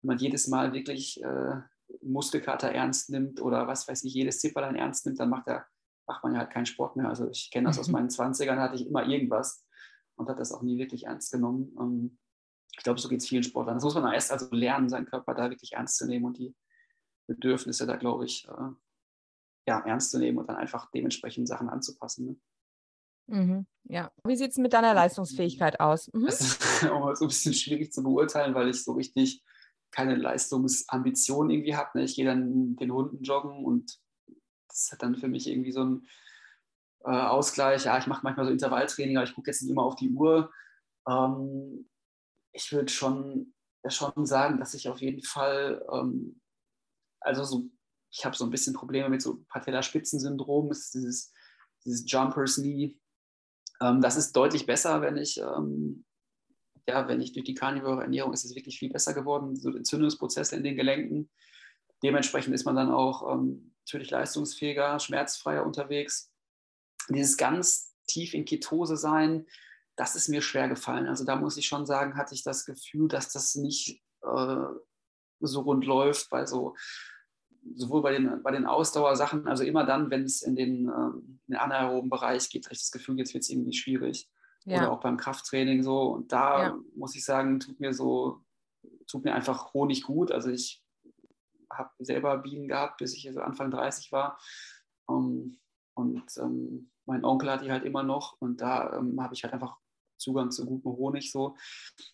[0.01, 1.61] wenn man jedes Mal wirklich äh,
[2.03, 5.67] Muskelkater ernst nimmt oder was weiß ich, jedes Zipperlein ernst nimmt, dann macht, er,
[6.07, 7.09] macht man ja halt keinen Sport mehr.
[7.09, 9.65] Also ich kenne das aus meinen 20ern, hatte ich immer irgendwas
[10.17, 11.77] und hat das auch nie wirklich ernst genommen.
[11.79, 12.19] Ähm,
[12.79, 13.77] ich glaube, so geht es vielen Sportlern.
[13.77, 16.55] Das muss man erst also lernen, seinen Körper da wirklich ernst zu nehmen und die
[17.27, 18.71] Bedürfnisse da, glaube ich, äh,
[19.67, 22.27] ja, ernst zu nehmen und dann einfach dementsprechend Sachen anzupassen.
[23.27, 23.37] Ne?
[23.41, 24.13] Mhm, ja.
[24.25, 26.11] Wie sieht es mit deiner Leistungsfähigkeit aus?
[26.13, 26.27] Mhm.
[26.27, 29.43] Das ist auch so ein bisschen schwierig zu beurteilen, weil ich so richtig
[29.91, 31.99] keine Leistungsambition irgendwie habe.
[31.99, 32.05] Ne?
[32.05, 33.99] Ich gehe dann den Hunden joggen und
[34.69, 36.07] das hat dann für mich irgendwie so ein
[37.05, 37.85] äh, Ausgleich.
[37.85, 40.53] Ja, ich mache manchmal so Intervalltraining, aber ich gucke jetzt nicht immer auf die Uhr.
[41.09, 41.89] Ähm,
[42.53, 43.55] ich würde schon,
[43.89, 46.41] schon sagen, dass ich auf jeden Fall, ähm,
[47.21, 47.71] also so
[48.11, 51.33] ich habe so ein bisschen Probleme mit so Patellaspitzensyndrom, ist dieses,
[51.85, 52.99] dieses Jumpers Knee.
[53.81, 56.05] Ähm, das ist deutlich besser, wenn ich, ähm,
[56.87, 60.57] ja, wenn ich durch die Carnivore Ernährung ist es wirklich viel besser geworden, so Entzündungsprozesse
[60.57, 61.31] in den Gelenken.
[62.03, 66.33] Dementsprechend ist man dann auch ähm, natürlich leistungsfähiger, schmerzfreier unterwegs.
[67.09, 69.47] Dieses ganz tief in Ketose sein,
[69.99, 71.09] das ist mir schwer gefallen.
[71.09, 74.65] Also da muss ich schon sagen, hatte ich das Gefühl, dass das nicht äh,
[75.41, 76.77] so rund läuft bei so
[77.75, 81.55] sowohl bei den, bei den Ausdauersachen, also immer dann, wenn es in den, ähm, in
[81.55, 84.31] den anaeroben Bereich geht, habe ich das Gefühl, jetzt wird es irgendwie schwierig.
[84.65, 84.79] Ja.
[84.79, 86.03] Oder auch beim Krafttraining so.
[86.03, 86.79] Und da ja.
[86.95, 88.45] muss ich sagen, tut mir so,
[89.07, 90.31] tut mir einfach Honig gut.
[90.31, 90.83] Also ich
[91.73, 94.39] habe selber Bienen gehabt, bis ich also Anfang 30 war.
[95.07, 95.59] Um,
[95.95, 98.41] und ähm, mein Onkel hat die halt immer noch.
[98.41, 99.77] Und da ähm, habe ich halt einfach
[100.19, 101.57] Zugang zu gutem Honig so,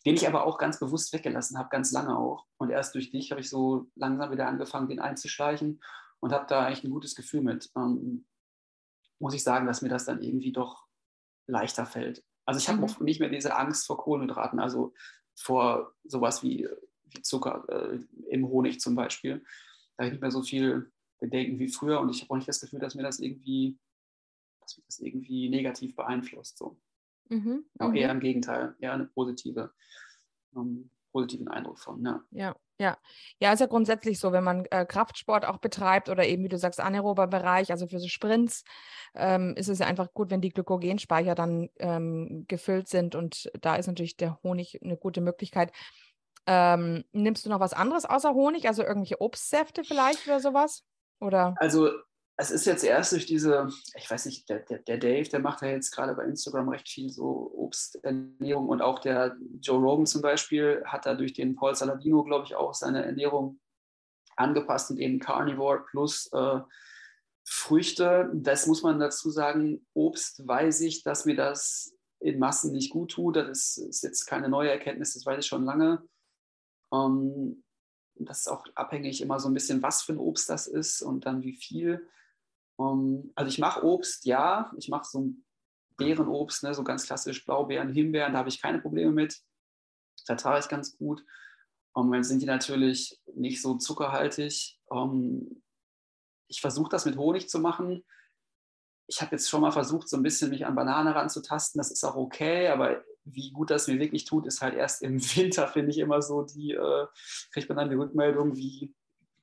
[0.07, 2.47] den ich aber auch ganz bewusst weggelassen habe, ganz lange auch.
[2.59, 5.83] Und erst durch dich habe ich so langsam wieder angefangen, den einzuschleichen
[6.21, 7.71] und habe da eigentlich ein gutes Gefühl mit.
[7.77, 8.27] Ähm,
[9.19, 10.87] muss ich sagen, dass mir das dann irgendwie doch
[11.47, 12.25] leichter fällt.
[12.47, 13.05] Also ich habe mhm.
[13.05, 14.93] nicht mehr diese Angst vor Kohlenhydraten, also
[15.35, 16.69] vor sowas wie,
[17.05, 19.45] wie Zucker äh, im Honig zum Beispiel.
[19.97, 22.49] Da habe ich nicht mehr so viel Bedenken wie früher und ich habe auch nicht
[22.49, 23.79] das Gefühl, dass mir das irgendwie,
[24.61, 26.59] dass mich das irgendwie negativ beeinflusst.
[26.59, 26.77] So.
[27.29, 27.65] Mhm.
[27.79, 28.15] Auch eher mhm.
[28.15, 29.73] im Gegenteil, eher eine positive,
[30.57, 32.05] ähm, positiven Eindruck von.
[32.05, 32.23] Ja.
[32.31, 32.57] ja.
[32.81, 32.99] Ja,
[33.39, 36.59] ja, ist ja grundsätzlich so, wenn man äh, Kraftsport auch betreibt oder eben, wie du
[36.59, 38.65] sagst, anaerober Bereich, also für so Sprints,
[39.15, 43.77] ähm, ist es ja einfach gut, wenn die Glykogenspeicher dann ähm, gefüllt sind und da
[43.77, 45.71] ist natürlich der Honig eine gute Möglichkeit.
[46.49, 50.85] Ähm, nimmst du noch was anderes außer Honig, also irgendwelche Obstsäfte vielleicht oder sowas?
[51.21, 51.55] Oder?
[51.59, 51.91] Also
[52.37, 55.63] es ist jetzt erst durch diese, ich weiß nicht, der, der, der, Dave, der macht
[55.63, 60.21] ja jetzt gerade bei Instagram recht viel so Obsternährung und auch der Joe Rogan zum
[60.21, 63.61] Beispiel hat da durch den Paul Saladino, glaube ich, auch seine Ernährung
[64.37, 66.61] angepasst und eben Carnivore plus äh,
[67.45, 68.31] Früchte.
[68.35, 73.13] Das muss man dazu sagen, Obst weiß ich, dass mir das in Massen nicht gut
[73.13, 73.37] tut.
[73.37, 76.03] Das ist, ist jetzt keine neue Erkenntnis, das weiß ich schon lange.
[76.93, 77.63] Ähm,
[78.17, 81.27] das ist auch abhängig immer so ein bisschen, was für ein Obst das ist und
[81.27, 82.09] dann wie viel.
[82.77, 84.73] Um, ähm, also ich mache Obst, ja.
[84.77, 85.45] Ich mache so ein
[85.97, 89.41] Beerenobst, ne, so ganz klassisch Blaubeeren, Himbeeren, da habe ich keine Probleme mit.
[90.25, 91.25] Vertrage ich ganz gut.
[91.93, 94.81] Um, ähm, dann sind die natürlich nicht so zuckerhaltig.
[94.87, 95.63] Um, ähm,
[96.49, 98.05] ich versuche das mit Honig zu machen.
[99.07, 101.79] Ich habe jetzt schon mal versucht, so ein bisschen mich an Banane ranzutasten.
[101.79, 105.21] Das ist auch okay, aber wie gut das mir wirklich tut, ist halt erst im
[105.37, 107.07] Winter, finde ich immer so, die äh,
[107.53, 108.95] kriegt man dann die Rückmeldung, wie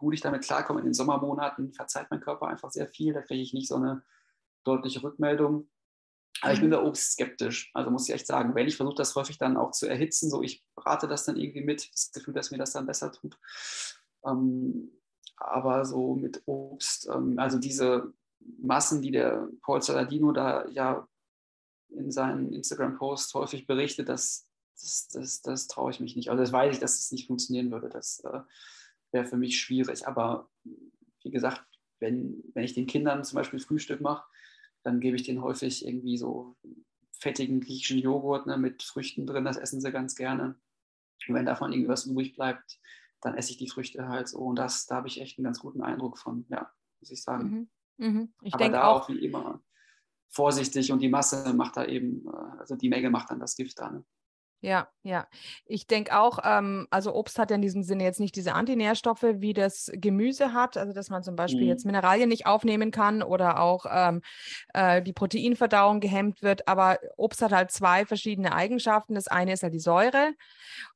[0.02, 0.80] gut ich damit klarkomme.
[0.80, 4.04] In den Sommermonaten verzeiht mein Körper einfach sehr viel, da kriege ich nicht so eine
[4.64, 5.70] deutliche Rückmeldung.
[6.42, 6.74] Aber ich bin mhm.
[6.74, 7.70] da Obst skeptisch.
[7.74, 10.42] Also muss ich echt sagen, wenn ich versuche, das häufig dann auch zu erhitzen, so
[10.42, 13.38] ich rate das dann irgendwie mit, das Gefühl, dass mir das dann besser tut.
[14.26, 14.92] Ähm,
[15.38, 18.14] aber so mit Obst, ähm, also diese
[18.60, 21.08] Massen, die der Paul Saladino da ja
[21.90, 24.48] in seinen Instagram-Posts häufig berichtet, das,
[24.80, 26.30] das, das, das traue ich mich nicht.
[26.30, 27.90] Also das weiß ich, dass es das nicht funktionieren würde.
[27.90, 28.40] Das äh,
[29.12, 30.08] wäre für mich schwierig.
[30.08, 30.50] Aber
[31.24, 31.64] wie gesagt,
[32.00, 34.26] wenn, wenn ich den Kindern zum Beispiel Frühstück mache,
[34.84, 36.56] dann gebe ich denen häufig irgendwie so
[37.12, 39.46] fettigen griechischen Joghurt ne, mit Früchten drin.
[39.46, 40.56] Das essen sie ganz gerne.
[41.28, 42.80] Und wenn davon irgendwas übrig bleibt,
[43.22, 44.40] dann esse ich die Früchte halt so.
[44.40, 47.70] Und das, da habe ich echt einen ganz guten Eindruck von, ja, muss ich sagen.
[47.98, 48.08] Mhm.
[48.08, 48.34] Mhm.
[48.42, 49.62] Ich Aber da auch, auch wie immer
[50.30, 53.80] vorsichtig und die Masse macht da eben, äh, also die Menge macht dann das Gift
[53.80, 53.92] da.
[53.92, 54.04] Ne?
[54.64, 55.28] Ja, ja.
[55.66, 59.26] Ich denke auch, ähm, also Obst hat ja in diesem Sinne jetzt nicht diese Antinährstoffe,
[59.38, 61.68] wie das Gemüse hat, also dass man zum Beispiel mhm.
[61.68, 64.22] jetzt Mineralien nicht aufnehmen kann oder auch ähm,
[64.76, 66.68] äh, die Proteinverdauung gehemmt wird.
[66.68, 69.16] Aber Obst hat halt zwei verschiedene Eigenschaften.
[69.16, 70.34] Das eine ist halt die Säure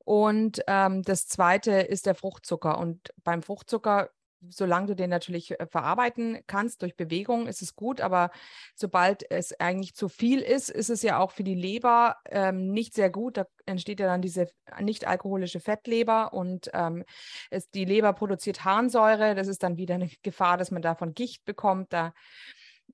[0.04, 2.78] und ähm, das zweite ist der Fruchtzucker.
[2.78, 4.10] Und beim Fruchtzucker
[4.49, 8.01] solange du den natürlich äh, verarbeiten kannst durch Bewegung, ist es gut.
[8.01, 8.31] Aber
[8.75, 12.93] sobald es eigentlich zu viel ist, ist es ja auch für die Leber ähm, nicht
[12.93, 13.38] sehr gut.
[13.38, 14.47] Da entsteht ja dann diese
[14.79, 17.03] nicht alkoholische Fettleber und ähm,
[17.49, 19.36] es, die Leber produziert Harnsäure.
[19.36, 21.93] Das ist dann wieder eine Gefahr, dass man davon Gicht bekommt.
[21.93, 22.13] Da,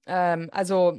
[0.06, 0.98] ähm, also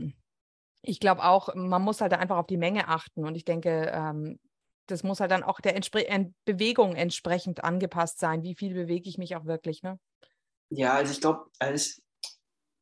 [0.83, 3.25] ich glaube auch, man muss halt einfach auf die Menge achten.
[3.25, 4.39] Und ich denke, ähm,
[4.87, 6.05] das muss halt dann auch der Entspre
[6.45, 8.43] Bewegung entsprechend angepasst sein.
[8.43, 9.99] Wie viel bewege ich mich auch wirklich, ne?
[10.75, 12.03] Ja, also ich glaube, also ich,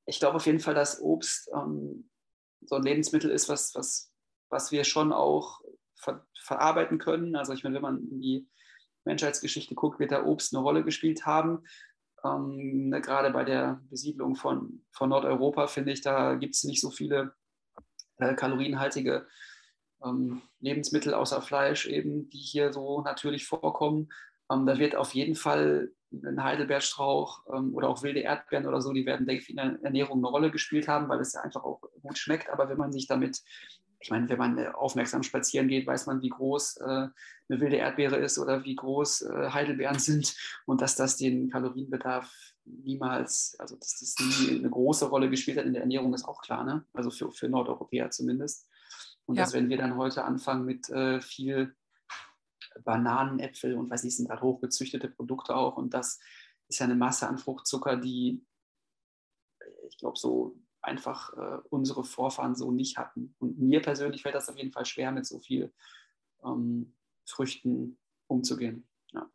[0.06, 2.08] ich glaube auf jeden Fall, dass Obst ähm,
[2.60, 4.12] so ein Lebensmittel ist, was, was,
[4.48, 5.60] was wir schon auch
[5.96, 7.36] ver verarbeiten können.
[7.36, 8.48] Also ich meine, wenn man in die
[9.04, 11.64] Menschheitsgeschichte guckt, wird da Obst eine Rolle gespielt haben.
[12.24, 16.80] Ähm, ne, gerade bei der Besiedlung von, von Nordeuropa, finde ich, da gibt es nicht
[16.80, 17.34] so viele
[18.18, 19.26] äh, kalorienhaltige
[20.04, 24.10] ähm, Lebensmittel außer Fleisch eben, die hier so natürlich vorkommen.
[24.50, 28.92] Ähm, da wird auf jeden Fall ein Heidelbeerstrauch ähm, oder auch wilde Erdbeeren oder so,
[28.92, 31.62] die werden, denke ich, in der Ernährung eine Rolle gespielt haben, weil es ja einfach
[31.62, 32.50] auch gut schmeckt.
[32.50, 33.42] Aber wenn man sich damit,
[34.00, 37.76] ich meine, wenn man äh, aufmerksam spazieren geht, weiß man, wie groß äh, eine wilde
[37.76, 40.34] Erdbeere ist oder wie groß äh, Heidelbeeren sind
[40.66, 42.32] und dass das den Kalorienbedarf
[42.64, 46.42] niemals, also dass das nie eine große Rolle gespielt hat in der Ernährung, ist auch
[46.42, 46.84] klar, ne?
[46.92, 48.68] Also für, für Nordeuropäer zumindest.
[49.26, 49.44] Und ja.
[49.44, 51.74] dass wenn wir dann heute anfangen mit äh, viel
[52.84, 55.76] Bananen, Äpfel und weiß nicht, sind halt hochgezüchtete Produkte auch.
[55.76, 56.20] Und das
[56.68, 58.44] ist ja eine Masse an Fruchtzucker, die
[59.90, 63.34] ich glaube, so einfach äh, unsere Vorfahren so nicht hatten.
[63.38, 65.72] Und mir persönlich fällt das auf jeden Fall schwer, mit so viel
[66.44, 66.94] ähm,
[67.26, 68.88] Früchten umzugehen.
[69.12, 69.30] Ja.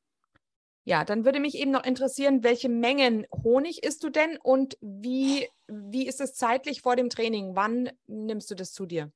[0.85, 5.47] ja, dann würde mich eben noch interessieren, welche Mengen Honig isst du denn und wie,
[5.67, 7.55] wie ist es zeitlich vor dem Training?
[7.55, 9.11] Wann nimmst du das zu dir?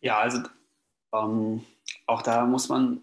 [0.00, 0.42] Ja, also
[1.12, 1.64] ähm,
[2.06, 3.00] auch da muss man,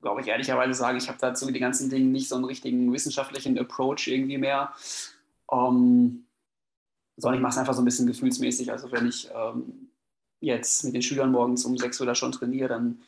[0.00, 3.58] glaube ich, ehrlicherweise sagen, ich habe dazu die ganzen Dinge nicht so einen richtigen wissenschaftlichen
[3.58, 4.72] Approach irgendwie mehr.
[5.50, 6.26] Ähm,
[7.16, 8.70] sondern ich mache es einfach so ein bisschen gefühlsmäßig.
[8.70, 9.90] Also wenn ich ähm,
[10.40, 13.00] jetzt mit den Schülern morgens um sechs Uhr da schon trainiere, dann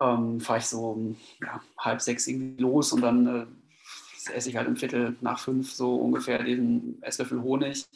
[0.00, 3.46] ähm, fahre ich so um ja, halb sechs irgendwie los und dann äh,
[4.32, 7.86] esse ich halt im Viertel nach fünf so ungefähr den Esslöffel Honig.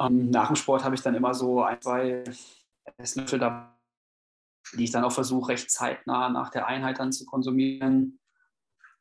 [0.00, 2.24] Ähm, nach dem Sport habe ich dann immer so ein, zwei
[2.96, 3.73] Esslöffel dabei
[4.72, 8.18] die ich dann auch versuche, recht zeitnah nach der Einheit dann zu konsumieren.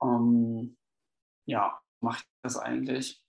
[0.02, 0.78] Ähm,
[1.46, 3.24] ja, mache ich das eigentlich.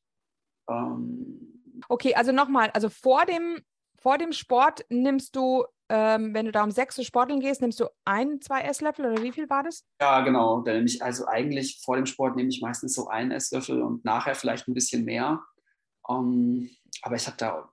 [0.68, 3.61] Ähm, okay, also nochmal, also vor dem,
[3.99, 7.81] vor dem Sport nimmst du, ähm, wenn du da um sechs Uhr sporteln gehst, nimmst
[7.81, 9.85] du ein, zwei Esslöffel oder wie viel war das?
[10.01, 10.62] Ja, genau.
[10.62, 14.05] Da nehme ich, also eigentlich vor dem Sport nehme ich meistens so einen Esslöffel und
[14.05, 15.42] nachher vielleicht ein bisschen mehr.
[16.09, 16.70] Ähm,
[17.03, 17.70] aber ich habe da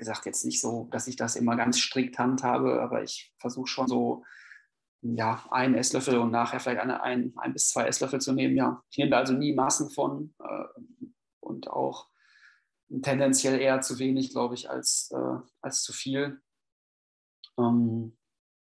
[0.00, 3.86] gesagt, jetzt nicht so, dass ich das immer ganz strikt handhabe, aber ich versuche schon
[3.86, 4.24] so,
[5.02, 8.56] ja, einen Esslöffel und nachher vielleicht eine, ein, ein bis zwei Esslöffel zu nehmen.
[8.56, 10.80] Ja, ich nehme da also nie Massen von äh,
[11.40, 12.08] und auch
[13.02, 16.42] tendenziell eher zu wenig, glaube ich, als, äh, als zu viel.
[17.58, 18.18] Ähm,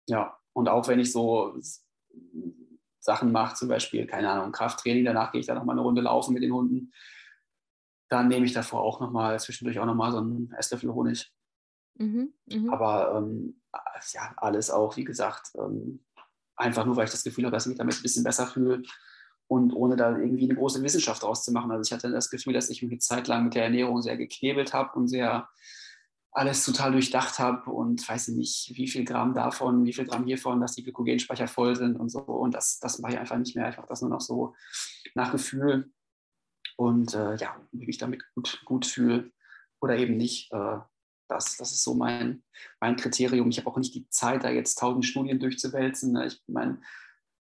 [0.09, 1.57] ja, und auch wenn ich so
[2.99, 6.35] Sachen mache, zum Beispiel, keine Ahnung, Krafttraining, danach gehe ich dann nochmal eine Runde laufen
[6.35, 6.93] mit den Hunden
[8.09, 11.33] dann nehme ich davor auch nochmal, zwischendurch auch nochmal so einen Esslöffel Honig.
[11.99, 12.73] Mhm, mh.
[12.73, 13.61] Aber ähm,
[14.13, 16.05] ja, alles auch, wie gesagt, ähm,
[16.57, 18.83] einfach nur, weil ich das Gefühl habe, dass ich mich damit ein bisschen besser fühle
[19.49, 21.71] und ohne da irgendwie eine große Wissenschaft draus zu machen.
[21.71, 24.17] Also ich hatte das Gefühl, dass ich mich eine Zeit lang mit der Ernährung sehr
[24.17, 25.49] geknebelt habe und sehr
[26.33, 30.61] alles total durchdacht habe und weiß nicht, wie viel Gramm davon, wie viel Gramm hiervon,
[30.61, 32.21] dass die Glykogenspeicher voll sind und so.
[32.21, 33.71] Und das, das mache ich einfach nicht mehr.
[33.71, 34.55] Ich mache das nur noch so
[35.15, 35.91] nach Gefühl
[36.77, 39.31] und äh, ja, wie ich mich damit gut, gut fühle
[39.81, 40.53] oder eben nicht.
[40.53, 40.79] Äh,
[41.29, 42.45] das, das ist so mein,
[42.81, 43.49] mein Kriterium.
[43.49, 46.13] Ich habe auch nicht die Zeit, da jetzt tausend Studien durchzuwälzen.
[46.13, 46.27] Ne?
[46.27, 46.85] Ich mein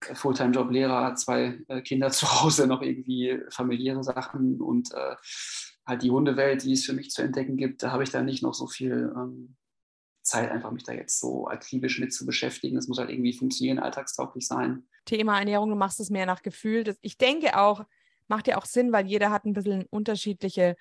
[0.02, 5.16] Fulltime-Job Lehrer, zwei äh, Kinder zu Hause, noch irgendwie familiäre Sachen und äh,
[5.86, 8.42] halt die Hundewelt, die es für mich zu entdecken gibt, da habe ich da nicht
[8.42, 9.56] noch so viel ähm,
[10.22, 12.76] Zeit, einfach mich da jetzt so akribisch mit zu beschäftigen.
[12.76, 14.86] Es muss halt irgendwie funktionieren, alltagstauglich sein.
[15.06, 16.84] Thema Ernährung, du machst es mehr nach Gefühl.
[16.84, 17.84] Das, ich denke auch,
[18.30, 20.76] macht ja auch Sinn, weil jeder hat ein bisschen unterschiedliche,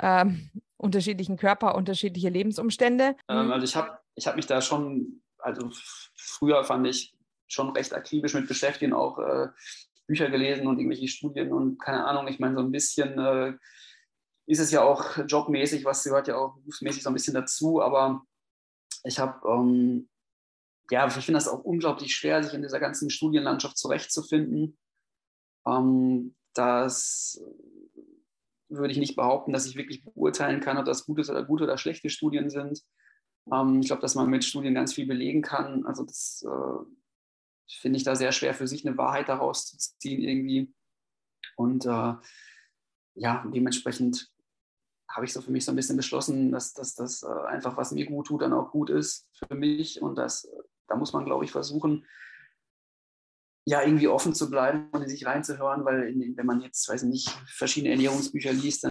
[0.00, 3.16] ähm, unterschiedlichen Körper, unterschiedliche Lebensumstände.
[3.28, 3.52] Ähm, mhm.
[3.52, 5.70] also ich habe ich hab mich da schon, also
[6.16, 7.14] früher fand ich
[7.46, 9.48] schon recht akribisch mit beschäftigen, auch äh,
[10.06, 13.54] Bücher gelesen und irgendwelche Studien und keine Ahnung, ich meine, so ein bisschen äh,
[14.46, 18.22] ist es ja auch jobmäßig, was gehört ja auch berufsmäßig so ein bisschen dazu, aber
[19.04, 20.08] ich habe ähm,
[20.90, 24.76] ja, ich finde das auch unglaublich schwer, sich in dieser ganzen Studienlandschaft zurechtzufinden.
[25.66, 27.42] Ähm, das
[28.68, 31.76] würde ich nicht behaupten, dass ich wirklich beurteilen kann, ob das gute oder gute oder
[31.76, 32.82] schlechte Studien sind.
[33.52, 35.84] Ähm, ich glaube, dass man mit Studien ganz viel belegen kann.
[35.86, 36.84] Also das äh,
[37.68, 40.72] finde ich da sehr schwer für sich eine Wahrheit daraus zu ziehen irgendwie.
[41.56, 42.14] Und äh,
[43.14, 44.30] ja, dementsprechend
[45.08, 48.06] habe ich so für mich so ein bisschen beschlossen, dass das äh, einfach, was mir
[48.06, 50.00] gut tut, dann auch gut ist für mich.
[50.00, 50.48] Und das,
[50.86, 52.06] da muss man, glaube ich, versuchen,
[53.70, 57.04] ja, irgendwie offen zu bleiben und in sich reinzuhören, weil in, wenn man jetzt, weiß
[57.04, 58.90] ich nicht, verschiedene Ernährungsbücher liest, dann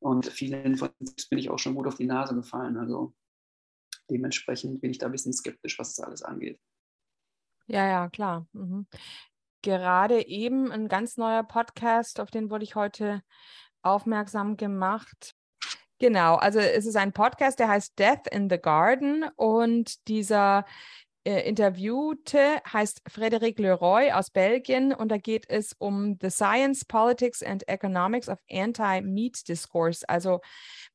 [0.00, 0.88] und vielen von
[1.28, 2.78] bin ich auch schon gut auf die Nase gefallen.
[2.78, 3.12] Also
[4.10, 6.58] dementsprechend bin ich da ein bisschen skeptisch, was das alles angeht.
[7.66, 8.48] Ja, ja, klar.
[8.52, 8.86] Mhm.
[9.62, 13.22] Gerade eben ein ganz neuer Podcast, auf den wurde ich heute
[13.82, 15.34] aufmerksam gemacht.
[15.98, 20.64] Genau, also es ist ein Podcast, der heißt Death in the Garden und dieser
[21.30, 27.68] Interviewte heißt Frédéric Leroy aus Belgien und da geht es um The Science, Politics and
[27.68, 30.08] Economics of Anti-Meat Discourse.
[30.08, 30.40] Also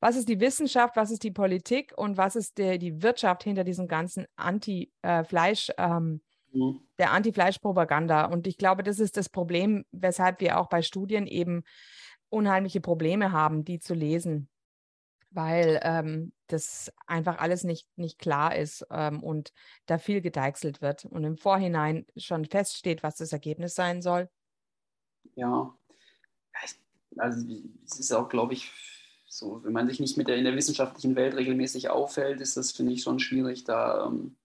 [0.00, 3.64] was ist die Wissenschaft, was ist die Politik und was ist der, die Wirtschaft hinter
[3.64, 6.20] diesem ganzen Anti-Fleisch, äh, ähm,
[6.52, 6.80] mhm.
[6.98, 8.24] der Anti-Fleisch-Propaganda.
[8.24, 11.64] Und ich glaube, das ist das Problem, weshalb wir auch bei Studien eben
[12.28, 14.48] unheimliche Probleme haben, die zu lesen,
[15.34, 19.52] weil ähm, das einfach alles nicht, nicht klar ist ähm, und
[19.86, 24.28] da viel gedeichselt wird und im Vorhinein schon feststeht, was das Ergebnis sein soll.
[25.34, 25.74] Ja,
[27.16, 27.46] also
[27.84, 28.72] es ist auch, glaube ich,
[29.26, 32.72] so, wenn man sich nicht mit der in der wissenschaftlichen Welt regelmäßig auffällt, ist das,
[32.72, 34.36] finde ich, schon schwierig, da ähm,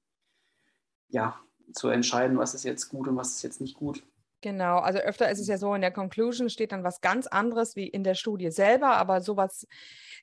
[1.10, 1.39] ja,
[1.73, 4.04] zu entscheiden, was ist jetzt gut und was ist jetzt nicht gut.
[4.41, 7.75] Genau, also öfter ist es ja so, in der Conclusion steht dann was ganz anderes
[7.75, 9.67] wie in der Studie selber, aber sowas,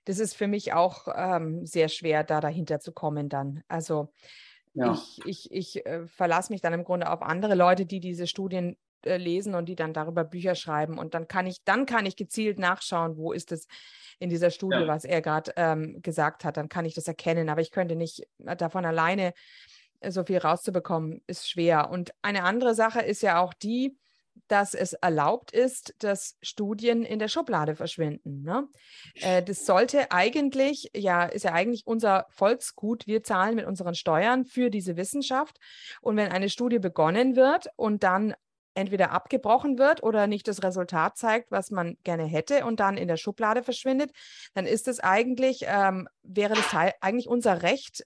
[0.07, 3.63] das ist für mich auch ähm, sehr schwer, da dahinter zu kommen dann.
[3.69, 4.13] Also
[4.73, 4.95] ja.
[4.95, 8.77] ich, ich, ich äh, verlasse mich dann im Grunde auf andere Leute, die diese Studien
[9.03, 12.17] äh, lesen und die dann darüber Bücher schreiben und dann kann ich, dann kann ich
[12.17, 13.67] gezielt nachschauen, wo ist es
[14.19, 14.87] in dieser Studie, ja.
[14.87, 18.27] was er gerade ähm, gesagt hat, dann kann ich das erkennen, aber ich könnte nicht
[18.45, 19.35] äh, davon alleine
[20.01, 21.91] äh, so viel rauszubekommen, ist schwer.
[21.91, 23.97] Und eine andere Sache ist ja auch die,
[24.49, 28.43] dass es erlaubt ist, dass Studien in der Schublade verschwinden.
[28.43, 28.69] Ne?
[29.15, 33.07] Äh, das sollte eigentlich, ja, ist ja eigentlich unser Volksgut.
[33.07, 35.59] Wir zahlen mit unseren Steuern für diese Wissenschaft.
[36.01, 38.35] Und wenn eine Studie begonnen wird und dann
[38.75, 43.09] entweder abgebrochen wird oder nicht das Resultat zeigt, was man gerne hätte und dann in
[43.09, 44.13] der Schublade verschwindet,
[44.53, 48.05] dann ist es eigentlich, ähm, wäre das Teil, eigentlich unser Recht,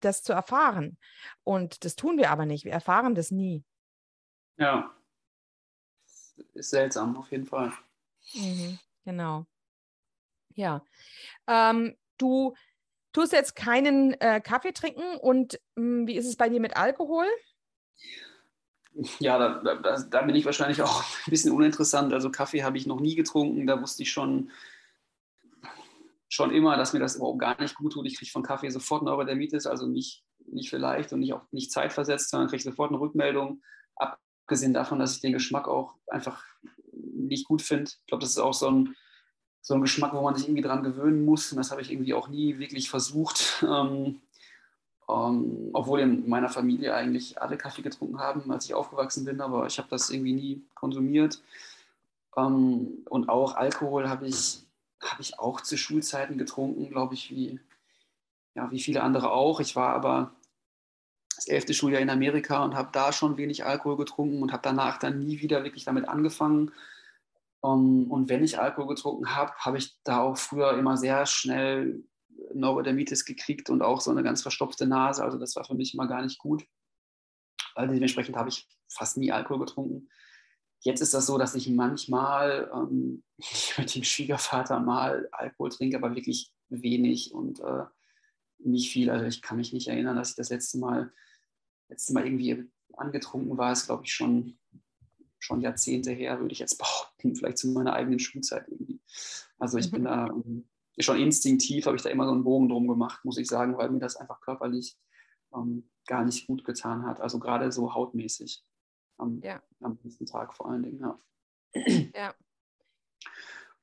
[0.00, 0.96] das zu erfahren.
[1.44, 2.64] Und das tun wir aber nicht.
[2.64, 3.64] Wir erfahren das nie.
[4.58, 4.94] Ja,
[6.54, 7.72] ist seltsam, auf jeden Fall.
[8.34, 9.46] Mhm, genau.
[10.54, 10.84] Ja.
[11.46, 12.54] Ähm, du
[13.12, 16.76] tust jetzt keinen äh, Kaffee trinken und mh, hm, wie ist es bei dir mit
[16.76, 17.26] Alkohol?
[19.20, 22.12] Ja, da, da, da, bin ich wahrscheinlich auch ein bisschen uninteressant.
[22.12, 23.66] Also Kaffee habe ich noch nie getrunken.
[23.66, 24.50] Da wusste ich schon,
[26.28, 28.06] schon immer, dass mir das überhaupt gar nicht gut tut.
[28.06, 32.30] Ich kriege von Kaffee sofort Neurodermitis, also nicht, nicht vielleicht und nicht auch nicht zeitversetzt,
[32.30, 33.62] sondern kriege sofort eine Rückmeldung.
[33.96, 36.44] Ab, abgesehen davon, dass ich den Geschmack auch einfach
[36.92, 37.90] nicht gut finde.
[37.90, 38.94] Ich glaube, das ist auch so ein,
[39.60, 41.50] so ein Geschmack, wo man sich irgendwie dran gewöhnen muss.
[41.52, 43.64] Und das habe ich irgendwie auch nie wirklich versucht.
[43.68, 44.20] Ähm,
[45.08, 49.66] ähm, obwohl in meiner Familie eigentlich alle Kaffee getrunken haben, als ich aufgewachsen bin, aber
[49.66, 51.42] ich habe das irgendwie nie konsumiert.
[52.36, 54.60] Ähm, und auch Alkohol habe ich,
[55.00, 57.58] hab ich auch zu Schulzeiten getrunken, glaube ich, wie,
[58.54, 59.60] ja, wie viele andere auch.
[59.60, 60.32] Ich war aber
[61.36, 64.98] das elfte Schuljahr in Amerika und habe da schon wenig Alkohol getrunken und habe danach
[64.98, 66.72] dann nie wieder wirklich damit angefangen.
[67.60, 72.02] Um, und wenn ich Alkohol getrunken habe, habe ich da auch früher immer sehr schnell
[72.54, 75.22] Neurodermitis gekriegt und auch so eine ganz verstopfte Nase.
[75.22, 76.64] Also das war für mich immer gar nicht gut.
[77.74, 80.08] Also dementsprechend habe ich fast nie Alkohol getrunken.
[80.80, 83.22] Jetzt ist das so, dass ich manchmal ähm,
[83.78, 87.84] mit dem Schwiegervater mal Alkohol trinke, aber wirklich wenig und äh,
[88.64, 89.10] nicht viel.
[89.10, 91.12] Also ich kann mich nicht erinnern, dass ich das letzte Mal,
[91.88, 93.72] letzte Mal irgendwie angetrunken war.
[93.72, 94.58] Ist, glaube ich, schon,
[95.38, 97.34] schon Jahrzehnte her, würde ich jetzt behaupten.
[97.34, 99.00] Vielleicht zu meiner eigenen Schulzeit irgendwie.
[99.58, 99.92] Also ich mhm.
[99.92, 103.38] bin da ähm, schon instinktiv, habe ich da immer so einen Bogen drum gemacht, muss
[103.38, 104.96] ich sagen, weil mir das einfach körperlich
[105.54, 107.20] ähm, gar nicht gut getan hat.
[107.20, 108.62] Also gerade so hautmäßig.
[109.18, 109.62] Am, ja.
[109.80, 111.18] am nächsten Tag vor allen Dingen, ja.
[112.14, 112.34] ja.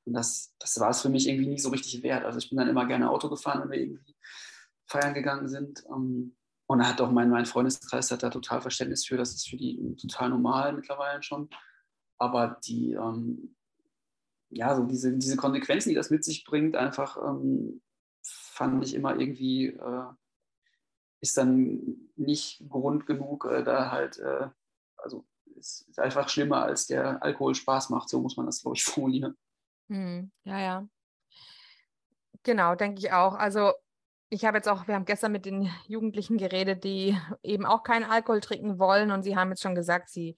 [0.05, 2.25] Und das, das war es für mich irgendwie nie so richtig wert.
[2.25, 4.15] Also ich bin dann immer gerne Auto gefahren, wenn wir irgendwie
[4.89, 5.83] feiern gegangen sind.
[5.89, 6.35] Ähm,
[6.67, 9.17] und da hat auch mein, mein Freundeskreis hat da total Verständnis für.
[9.17, 11.49] Das ist für die total normal mittlerweile schon.
[12.17, 13.55] Aber die, ähm,
[14.49, 17.81] ja, so diese, diese Konsequenzen, die das mit sich bringt, einfach ähm,
[18.21, 20.05] fand ich immer irgendwie, äh,
[21.21, 24.49] ist dann nicht Grund genug, äh, da halt, äh,
[24.97, 25.25] also
[25.55, 28.09] ist, ist einfach schlimmer, als der Alkohol Spaß macht.
[28.09, 29.37] So muss man das, glaube ich, formulieren.
[29.89, 30.87] Hm, ja, ja.
[32.43, 33.33] Genau, denke ich auch.
[33.33, 33.73] Also
[34.29, 38.03] ich habe jetzt auch, wir haben gestern mit den Jugendlichen geredet, die eben auch keinen
[38.03, 40.35] Alkohol trinken wollen und sie haben jetzt schon gesagt, sie,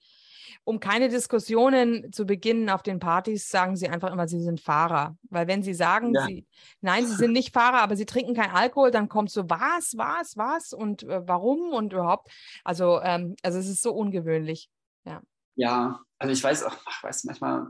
[0.64, 5.16] um keine Diskussionen zu beginnen auf den Partys, sagen sie einfach immer, sie sind Fahrer.
[5.28, 6.24] Weil wenn sie sagen, ja.
[6.24, 6.46] sie,
[6.80, 10.36] nein, sie sind nicht Fahrer, aber sie trinken keinen Alkohol, dann kommt so, was, was,
[10.36, 12.30] was und äh, warum und überhaupt.
[12.64, 14.70] Also, ähm, also es ist so ungewöhnlich.
[15.04, 15.22] Ja.
[15.54, 17.66] Ja, also ich weiß auch, ich weiß manchmal,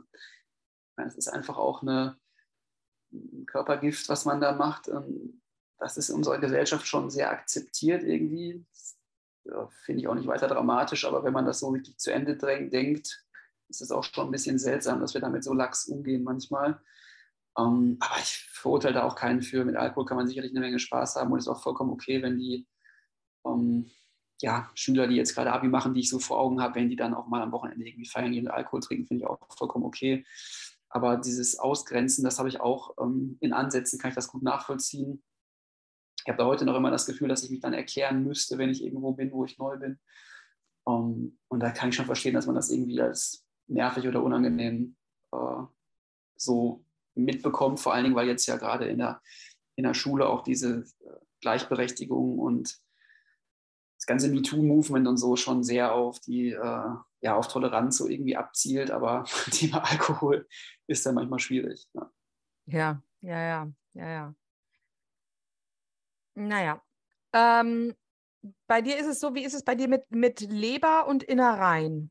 [0.97, 2.17] es ist einfach auch eine
[3.13, 4.89] ein Körpergift, was man da macht.
[5.83, 8.65] Das ist in unserer Gesellschaft schon sehr akzeptiert irgendwie.
[9.45, 12.37] Ja, Finde ich auch nicht weiter dramatisch, aber wenn man das so wirklich zu Ende
[12.37, 13.27] denkt,
[13.69, 16.81] ist es auch schon ein bisschen seltsam, dass wir damit so lax umgehen manchmal.
[17.55, 19.65] Um, aber ich verurteile da auch keinen für.
[19.65, 22.39] Mit Alkohol kann man sicherlich eine Menge Spaß haben und ist auch vollkommen okay, wenn
[22.39, 22.67] die
[23.43, 23.91] um,
[24.41, 26.97] ja, Schüler, die jetzt gerade Abi machen, die ich so vor Augen habe, wenn die
[26.97, 29.85] dann auch mal am Wochenende irgendwie feiern gehen und Alkohol trinken, finde ich auch vollkommen
[29.85, 30.25] okay.
[30.89, 35.23] Aber dieses Ausgrenzen, das habe ich auch ähm, in Ansätzen, kann ich das gut nachvollziehen.
[36.25, 38.71] Ich habe da heute noch immer das Gefühl, dass ich mich dann erklären müsste, wenn
[38.71, 39.99] ich irgendwo bin, wo ich neu bin.
[40.85, 44.23] Um, ähm, und da kann ich schon verstehen, dass man das irgendwie als nervig oder
[44.23, 44.97] unangenehm
[45.33, 45.63] äh,
[46.37, 47.81] so mitbekommt.
[47.81, 49.21] Vor allen Dingen, weil jetzt ja gerade in der,
[49.77, 52.81] in der Schule auch diese äh, Gleichberechtigung und
[53.99, 56.89] das ganze MeToo-Movement und so schon sehr auf die, äh,
[57.21, 60.49] ja, auf Toleranz so irgendwie abzielt, aber Thema Alkohol
[60.89, 61.89] ist dann manchmal schwierig.
[61.95, 62.11] Ne?
[62.67, 64.35] Ja, ja, ja, ja, ja.
[66.35, 66.83] Naja.
[67.33, 67.95] Ähm,
[68.67, 72.11] bei dir ist es so, wie ist es bei dir mit, mit Leber und Innereien?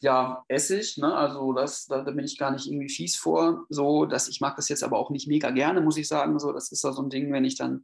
[0.00, 1.14] Ja, Essig, ne?
[1.14, 3.64] also das, da, da, bin ich gar nicht irgendwie fies vor.
[3.68, 6.38] So, dass ich mag das jetzt aber auch nicht mega gerne, muss ich sagen.
[6.38, 7.82] So, das ist so ein Ding, wenn ich dann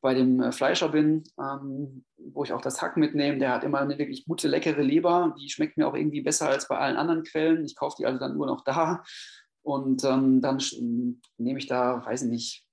[0.00, 3.38] bei dem äh, Fleischer bin, ähm, wo ich auch das Hack mitnehme.
[3.38, 5.34] Der hat immer eine wirklich gute, leckere Leber.
[5.38, 7.64] Die schmeckt mir auch irgendwie besser als bei allen anderen Quellen.
[7.64, 9.02] Ich kaufe die also dann nur noch da.
[9.62, 10.58] Und ähm, dann
[11.38, 12.66] nehme ich da, weiß ich nicht,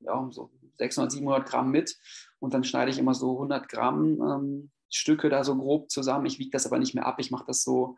[0.00, 1.96] ja, so 600, 700 Gramm mit.
[2.38, 6.26] Und dann schneide ich immer so 100 Gramm ähm, Stücke da so grob zusammen.
[6.26, 7.16] Ich wiege das aber nicht mehr ab.
[7.18, 7.96] Ich mache das so,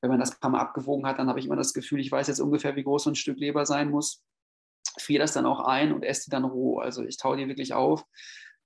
[0.00, 2.12] wenn man das ein paar Mal abgewogen hat, dann habe ich immer das Gefühl, ich
[2.12, 4.22] weiß jetzt ungefähr, wie groß so ein Stück Leber sein muss
[4.98, 6.78] friere das dann auch ein und esse die dann roh.
[6.78, 8.04] Also ich taue die wirklich auf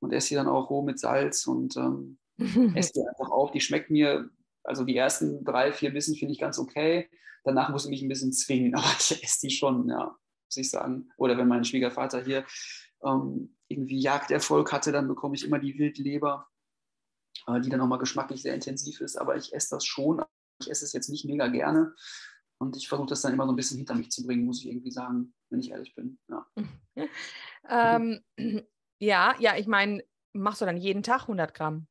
[0.00, 2.18] und esse die dann auch roh mit Salz und ähm,
[2.74, 3.50] esse die einfach auf.
[3.50, 4.30] Die schmeckt mir,
[4.64, 7.08] also die ersten drei, vier Bissen finde ich ganz okay.
[7.44, 10.14] Danach muss ich mich ein bisschen zwingen, aber ich esse die schon, ja,
[10.46, 11.08] muss ich sagen.
[11.16, 12.44] Oder wenn mein Schwiegervater hier
[13.04, 16.48] ähm, irgendwie Jagderfolg hatte, dann bekomme ich immer die Wildleber,
[17.46, 19.16] äh, die dann nochmal geschmacklich sehr intensiv ist.
[19.16, 20.22] Aber ich esse das schon.
[20.60, 21.94] Ich esse es jetzt nicht mega gerne.
[22.58, 24.68] Und ich versuche das dann immer so ein bisschen hinter mich zu bringen, muss ich
[24.68, 26.18] irgendwie sagen, wenn ich ehrlich bin.
[26.28, 26.46] Ja,
[27.68, 28.20] ähm,
[28.98, 31.86] ja, ja, ich meine, machst du dann jeden Tag 100 Gramm?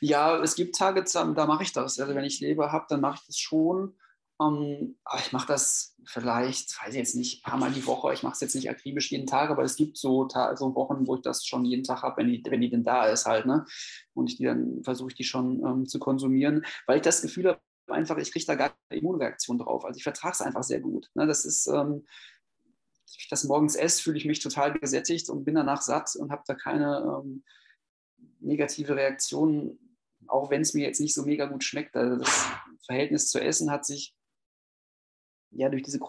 [0.00, 1.98] Ja, es gibt Tage, da mache ich das.
[1.98, 3.98] Also wenn ich Leber habe, dann mache ich das schon.
[4.40, 8.12] Ähm, aber ich mache das vielleicht, weiß ich jetzt nicht, ein paar Mal die Woche.
[8.12, 11.16] Ich mache es jetzt nicht akribisch jeden Tag, aber es gibt so, so Wochen, wo
[11.16, 13.46] ich das schon jeden Tag habe, wenn die, wenn die denn da ist halt.
[13.46, 13.64] Ne?
[14.12, 17.48] Und ich die dann versuche ich die schon ähm, zu konsumieren, weil ich das Gefühl
[17.48, 19.84] habe, einfach, ich kriege da gar keine Immunreaktion drauf.
[19.84, 21.10] Also ich vertrage es einfach sehr gut.
[21.14, 21.26] Ne?
[21.26, 22.04] Das ist, ähm,
[23.16, 26.42] ich das morgens esse, fühle ich mich total gesättigt und bin danach satt und habe
[26.46, 27.44] da keine ähm,
[28.40, 29.78] negative Reaktion,
[30.26, 31.94] auch wenn es mir jetzt nicht so mega gut schmeckt.
[31.94, 32.46] Also das
[32.86, 34.14] Verhältnis zu Essen hat sich
[35.56, 36.00] ja durch diese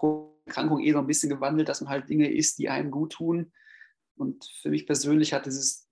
[0.46, 3.52] Erkrankung eh so ein bisschen gewandelt, dass man halt Dinge isst, die einem gut tun.
[4.16, 5.88] Und für mich persönlich hat dieses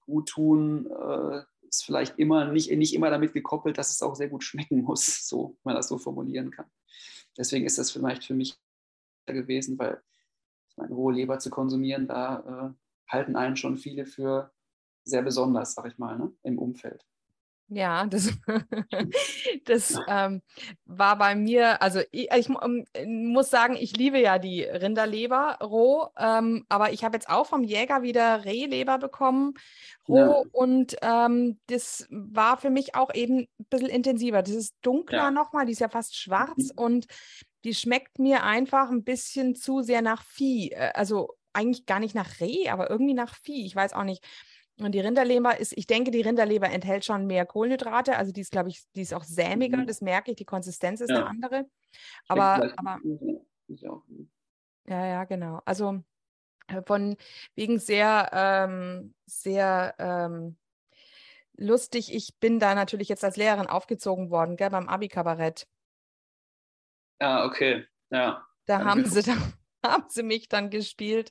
[0.00, 4.44] Guttun äh, ist vielleicht immer nicht, nicht immer damit gekoppelt, dass es auch sehr gut
[4.44, 6.66] schmecken muss, so man das so formulieren kann.
[7.36, 8.56] Deswegen ist das vielleicht für mich
[9.26, 10.02] gewesen, weil
[10.76, 14.52] meine rohe Leber zu konsumieren, da äh, halten einen schon viele für
[15.04, 17.04] sehr besonders, sag ich mal, ne, im Umfeld.
[17.68, 18.30] Ja, das,
[19.64, 20.42] das ähm,
[20.84, 26.08] war bei mir, also ich, ich um, muss sagen, ich liebe ja die Rinderleber roh,
[26.18, 29.54] ähm, aber ich habe jetzt auch vom Jäger wieder Rehleber bekommen,
[30.08, 30.42] roh, ja.
[30.52, 34.42] und ähm, das war für mich auch eben ein bisschen intensiver.
[34.42, 35.30] Das ist dunkler ja.
[35.30, 36.82] nochmal, die ist ja fast schwarz mhm.
[36.84, 37.06] und
[37.64, 40.72] die schmeckt mir einfach ein bisschen zu sehr nach Vieh.
[40.72, 43.64] Äh, also eigentlich gar nicht nach Reh, aber irgendwie nach Vieh.
[43.64, 44.22] Ich weiß auch nicht.
[44.80, 48.16] Und die Rinderleber ist, ich denke, die Rinderleber enthält schon mehr Kohlenhydrate.
[48.16, 49.86] Also die ist, glaube ich, die ist auch sämiger, mhm.
[49.86, 50.36] das merke ich.
[50.36, 51.16] Die Konsistenz ist ja.
[51.16, 51.66] eine andere.
[52.26, 53.00] Aber, aber
[54.86, 55.62] ja, ja, genau.
[55.64, 56.02] Also
[56.66, 57.16] äh, von
[57.54, 60.56] wegen sehr, ähm, sehr ähm,
[61.56, 62.12] lustig.
[62.12, 65.68] Ich bin da natürlich jetzt als Lehrerin aufgezogen worden, gell, beim Abi-Kabarett.
[67.20, 67.86] Ah, okay.
[68.10, 68.46] Ja.
[68.66, 69.22] Da haben sie,
[69.82, 71.30] da haben sie mich dann gespielt.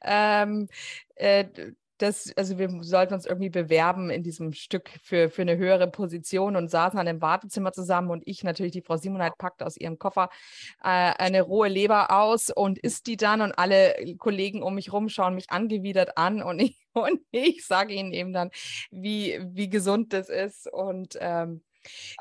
[0.00, 0.68] Ähm,
[1.16, 1.72] äh,
[2.04, 6.54] das, also wir sollten uns irgendwie bewerben in diesem Stück für, für eine höhere Position
[6.54, 9.98] und saßen dann im Wartezimmer zusammen und ich natürlich, die Frau Simonheit packt aus ihrem
[9.98, 10.28] Koffer
[10.82, 15.08] äh, eine rohe Leber aus und isst die dann und alle Kollegen um mich rum
[15.08, 18.50] schauen mich angewidert an und ich, und ich sage ihnen eben dann,
[18.90, 21.62] wie, wie gesund das ist und ähm,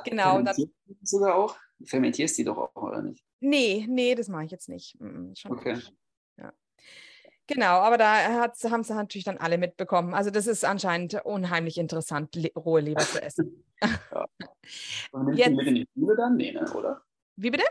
[0.06, 0.42] genau.
[0.42, 0.56] Dann,
[1.02, 1.56] sogar auch?
[1.86, 3.24] Fermentierst die doch auch, oder nicht?
[3.42, 4.98] Nee, nee, das mache ich jetzt nicht.
[4.98, 5.78] Schon okay.
[6.38, 6.54] Ja.
[7.48, 10.14] Genau, aber da haben sie natürlich dann alle mitbekommen.
[10.14, 13.64] Also das ist anscheinend unheimlich interessant, le rohe Leber zu essen.
[13.82, 14.26] ja.
[15.12, 16.38] Und nimmst du mit in die Schule dann?
[16.38, 17.02] Nee, ne, oder?
[17.36, 17.66] Wie bitte?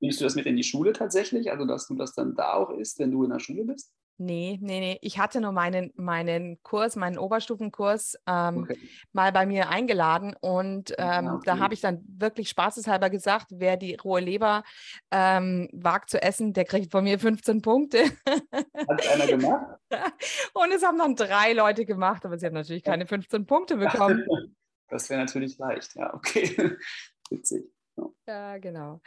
[0.00, 1.50] Nimmst du das mit in die Schule tatsächlich?
[1.50, 3.92] Also dass du das dann da auch isst, wenn du in der Schule bist?
[4.20, 4.98] Nee, nee, nee.
[5.00, 8.76] Ich hatte nur meinen, meinen Kurs, meinen Oberstufenkurs ähm, okay.
[9.12, 11.42] mal bei mir eingeladen und ähm, ja, okay.
[11.46, 14.64] da habe ich dann wirklich spaßeshalber gesagt, wer die rohe Leber
[15.12, 18.06] ähm, wagt zu essen, der kriegt von mir 15 Punkte.
[18.26, 19.78] Hat einer gemacht?
[20.54, 24.24] und es haben dann drei Leute gemacht, aber sie haben natürlich keine 15 Punkte bekommen.
[24.90, 26.76] Das wäre natürlich leicht, ja, okay.
[27.30, 27.70] Witzig.
[28.26, 29.00] Ja, genau.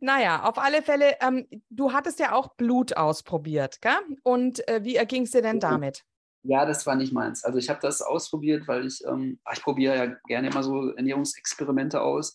[0.00, 3.98] Naja, auf alle Fälle, ähm, du hattest ja auch Blut ausprobiert, gell?
[4.22, 6.04] Und äh, wie erging es dir denn damit?
[6.42, 7.44] Ja, das war nicht meins.
[7.44, 12.00] Also ich habe das ausprobiert, weil ich, ähm, ich probiere ja gerne immer so Ernährungsexperimente
[12.00, 12.34] aus.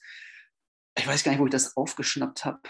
[0.98, 2.62] Ich weiß gar nicht, wo ich das aufgeschnappt habe.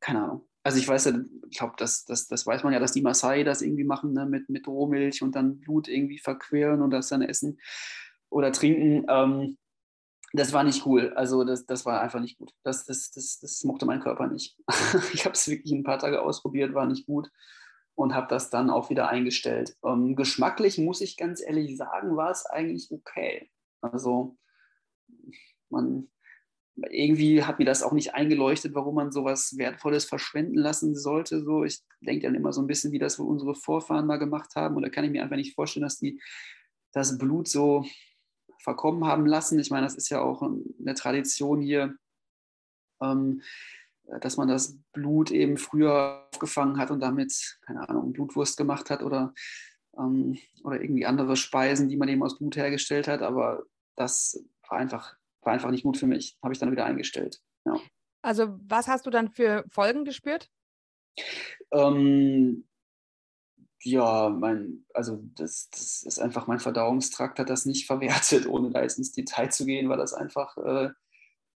[0.00, 0.48] Keine Ahnung.
[0.64, 1.12] Also ich weiß ja,
[1.48, 4.26] ich glaube, das, das, das weiß man ja, dass die Maasai das irgendwie machen, ne?
[4.26, 7.58] mit, mit Rohmilch und dann Blut irgendwie verqueren und das dann essen
[8.30, 9.06] oder trinken.
[9.08, 9.58] Ähm,
[10.32, 11.12] das war nicht cool.
[11.14, 12.52] Also das, das war einfach nicht gut.
[12.62, 14.56] Das, das, das, das mochte mein Körper nicht.
[15.12, 17.30] ich habe es wirklich ein paar Tage ausprobiert, war nicht gut
[17.94, 19.76] und habe das dann auch wieder eingestellt.
[19.84, 23.50] Ähm, geschmacklich muss ich ganz ehrlich sagen, war es eigentlich okay.
[23.80, 24.36] Also
[25.70, 26.08] man
[26.90, 31.42] irgendwie hat mir das auch nicht eingeleuchtet, warum man sowas Wertvolles verschwenden lassen sollte.
[31.42, 34.76] So, ich denke dann immer so ein bisschen, wie das unsere Vorfahren mal gemacht haben.
[34.76, 36.20] Und da kann ich mir einfach nicht vorstellen, dass die
[36.92, 37.84] das Blut so
[38.68, 39.58] verkommen haben lassen.
[39.58, 41.96] Ich meine, das ist ja auch eine Tradition hier,
[43.00, 43.40] ähm,
[44.20, 49.02] dass man das Blut eben früher aufgefangen hat und damit, keine Ahnung, Blutwurst gemacht hat
[49.02, 49.32] oder,
[49.96, 53.22] ähm, oder irgendwie andere Speisen, die man eben aus Blut hergestellt hat.
[53.22, 53.64] Aber
[53.96, 56.36] das war einfach, war einfach nicht gut für mich.
[56.42, 57.40] Habe ich dann wieder eingestellt.
[57.64, 57.80] Ja.
[58.20, 60.50] Also, was hast du dann für Folgen gespürt?
[61.72, 62.67] Ähm,
[63.82, 68.82] ja, mein, also das, das ist einfach, mein Verdauungstrakt hat das nicht verwertet, ohne da
[68.82, 70.90] jetzt ins Detail zu gehen, weil das einfach, äh,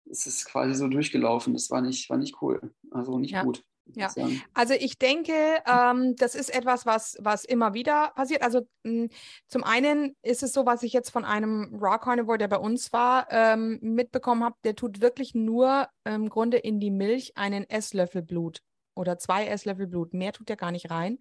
[0.10, 1.54] es ist quasi so durchgelaufen.
[1.54, 3.44] Das war nicht, war nicht cool, also nicht ja.
[3.44, 3.64] gut.
[3.94, 4.10] Ja,
[4.54, 5.34] also ich denke,
[5.66, 8.42] ähm, das ist etwas, was, was immer wieder passiert.
[8.42, 9.10] Also mh, hm,
[9.48, 12.94] zum einen ist es so, was ich jetzt von einem Raw Carnivore, der bei uns
[12.94, 18.22] war, ähm, mitbekommen habe, der tut wirklich nur im Grunde in die Milch einen Esslöffel
[18.22, 18.62] Blut
[18.96, 20.14] oder zwei Esslöffel Blut.
[20.14, 21.18] Mehr tut er gar nicht rein.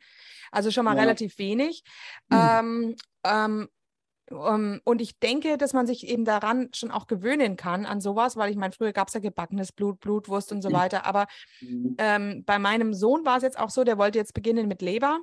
[0.50, 1.02] Also schon mal ja.
[1.02, 1.82] relativ wenig.
[2.28, 2.36] Mhm.
[2.38, 3.68] Ähm, ähm,
[4.84, 8.50] und ich denke, dass man sich eben daran schon auch gewöhnen kann, an sowas, weil
[8.50, 11.04] ich meine, früher gab es ja gebackenes Blut, Blutwurst und so weiter.
[11.04, 11.26] Aber
[11.60, 11.96] mhm.
[11.98, 15.18] ähm, bei meinem Sohn war es jetzt auch so, der wollte jetzt beginnen mit Leber.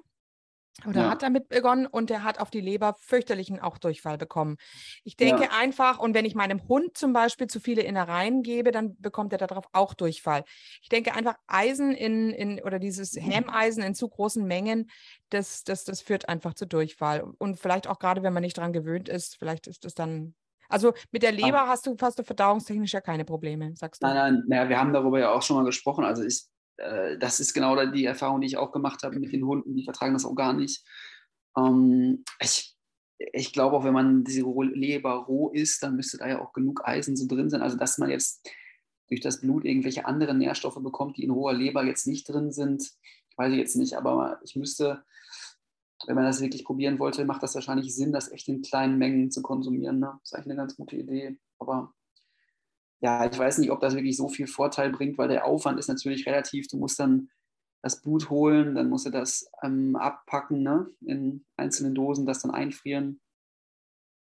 [0.86, 1.10] Oder ja.
[1.10, 4.58] hat damit begonnen und der hat auf die Leber fürchterlichen auch Durchfall bekommen.
[5.04, 5.50] Ich denke ja.
[5.60, 9.40] einfach, und wenn ich meinem Hund zum Beispiel zu viele Innereien gebe, dann bekommt er
[9.40, 10.44] darauf auch Durchfall.
[10.82, 13.22] Ich denke einfach, Eisen in, in oder dieses mhm.
[13.22, 14.90] Hemmeisen in zu großen Mengen,
[15.30, 17.24] das, das, das führt einfach zu Durchfall.
[17.40, 20.36] Und vielleicht auch gerade, wenn man nicht daran gewöhnt ist, vielleicht ist das dann.
[20.70, 21.68] Also mit der Leber ah.
[21.68, 24.08] hast du fast verdauungstechnisch ja keine Probleme, sagst du?
[24.08, 26.04] Nein, nein, naja, wir haben darüber ja auch schon mal gesprochen.
[26.04, 26.46] Also ich
[26.78, 29.84] äh, das ist genau die Erfahrung, die ich auch gemacht habe mit den Hunden, die
[29.84, 30.84] vertragen das auch gar nicht.
[31.58, 32.76] Ähm, ich,
[33.18, 36.88] ich glaube auch, wenn man diese Leber roh isst, dann müsste da ja auch genug
[36.88, 37.62] Eisen so drin sein.
[37.62, 38.48] Also, dass man jetzt
[39.10, 42.92] durch das Blut irgendwelche anderen Nährstoffe bekommt, die in roher Leber jetzt nicht drin sind,
[43.38, 43.96] weiß ich jetzt nicht.
[43.96, 45.04] Aber ich müsste,
[46.06, 49.32] wenn man das wirklich probieren wollte, macht das wahrscheinlich Sinn, das echt in kleinen Mengen
[49.32, 50.00] zu konsumieren.
[50.00, 50.18] Ne?
[50.20, 51.38] Das ist eigentlich eine ganz gute Idee.
[51.58, 51.94] Aber
[53.00, 55.88] ja, ich weiß nicht, ob das wirklich so viel Vorteil bringt, weil der Aufwand ist
[55.88, 56.68] natürlich relativ.
[56.68, 57.30] Du musst dann
[57.84, 60.90] das Blut holen, dann musst du das ähm, abpacken ne?
[61.06, 63.22] in einzelnen Dosen, das dann einfrieren.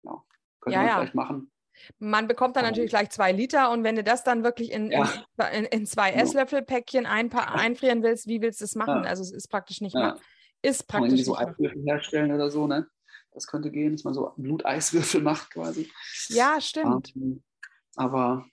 [0.05, 0.23] Ja,
[0.61, 0.97] könnte ja, man ja.
[0.97, 1.51] vielleicht machen.
[1.99, 5.11] Man bekommt dann natürlich gleich zwei Liter und wenn du das dann wirklich in, ja.
[5.53, 6.23] in, in, zwei genau.
[6.23, 9.05] Esslöffelpäckchen ein, einfrieren willst, wie willst du es machen?
[9.05, 10.17] Also es ist praktisch nicht ja.
[10.63, 12.89] Ist praktisch Kann man so Eiswürfel herstellen oder so, ne?
[13.33, 15.91] Das könnte gehen, dass man so Bluteiswürfel macht quasi.
[16.29, 17.15] Ja, stimmt.
[17.15, 17.43] Um, ähm,
[17.97, 18.47] aber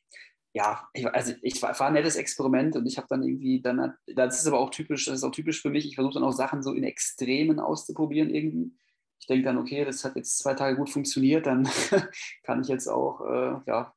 [0.53, 3.95] ja, ich, also ich war, war ein nettes Experiment und ich habe dann irgendwie, dann,
[4.15, 6.31] das ist aber auch typisch, das ist auch typisch für mich, ich versuche dann auch
[6.31, 8.75] Sachen so in Extremen auszuprobieren irgendwie.
[9.19, 11.67] Ich denke dann, okay, das hat jetzt zwei Tage gut funktioniert, dann
[12.43, 13.93] kann ich jetzt auch äh, ja,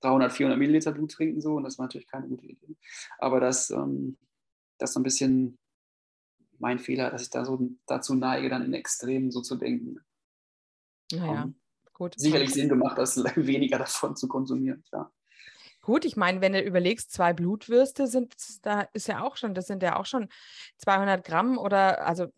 [0.00, 2.76] 300, 400 Milliliter Blut trinken so und das war natürlich keine gute Idee.
[3.18, 4.18] Aber das, ähm,
[4.78, 5.58] das ist so ein bisschen
[6.58, 10.00] mein Fehler, dass ich da so dazu neige, dann in Extremen so zu denken.
[11.12, 11.61] Naja, Ähm,
[11.92, 12.14] gut.
[12.16, 15.12] sicherlich Sinn gemacht, das weniger davon zu konsumieren, klar.
[15.80, 19.66] Gut, ich meine, wenn du überlegst, zwei Blutwürste sind, da ist ja auch schon, das
[19.66, 20.28] sind ja auch schon
[20.78, 22.28] 200 Gramm oder, also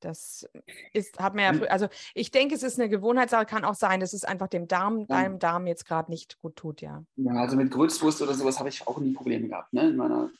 [0.00, 0.46] das
[0.92, 4.00] ist, hat man ja, frü- also ich denke, es ist eine Gewohnheitssache, kann auch sein,
[4.00, 7.02] dass es einfach dem Darm, deinem Darm jetzt gerade nicht gut tut, ja.
[7.16, 9.72] Ja, also mit Grützwurst oder sowas habe ich auch nie Probleme gehabt.
[9.72, 9.88] Ne?
[9.88, 10.30] In meiner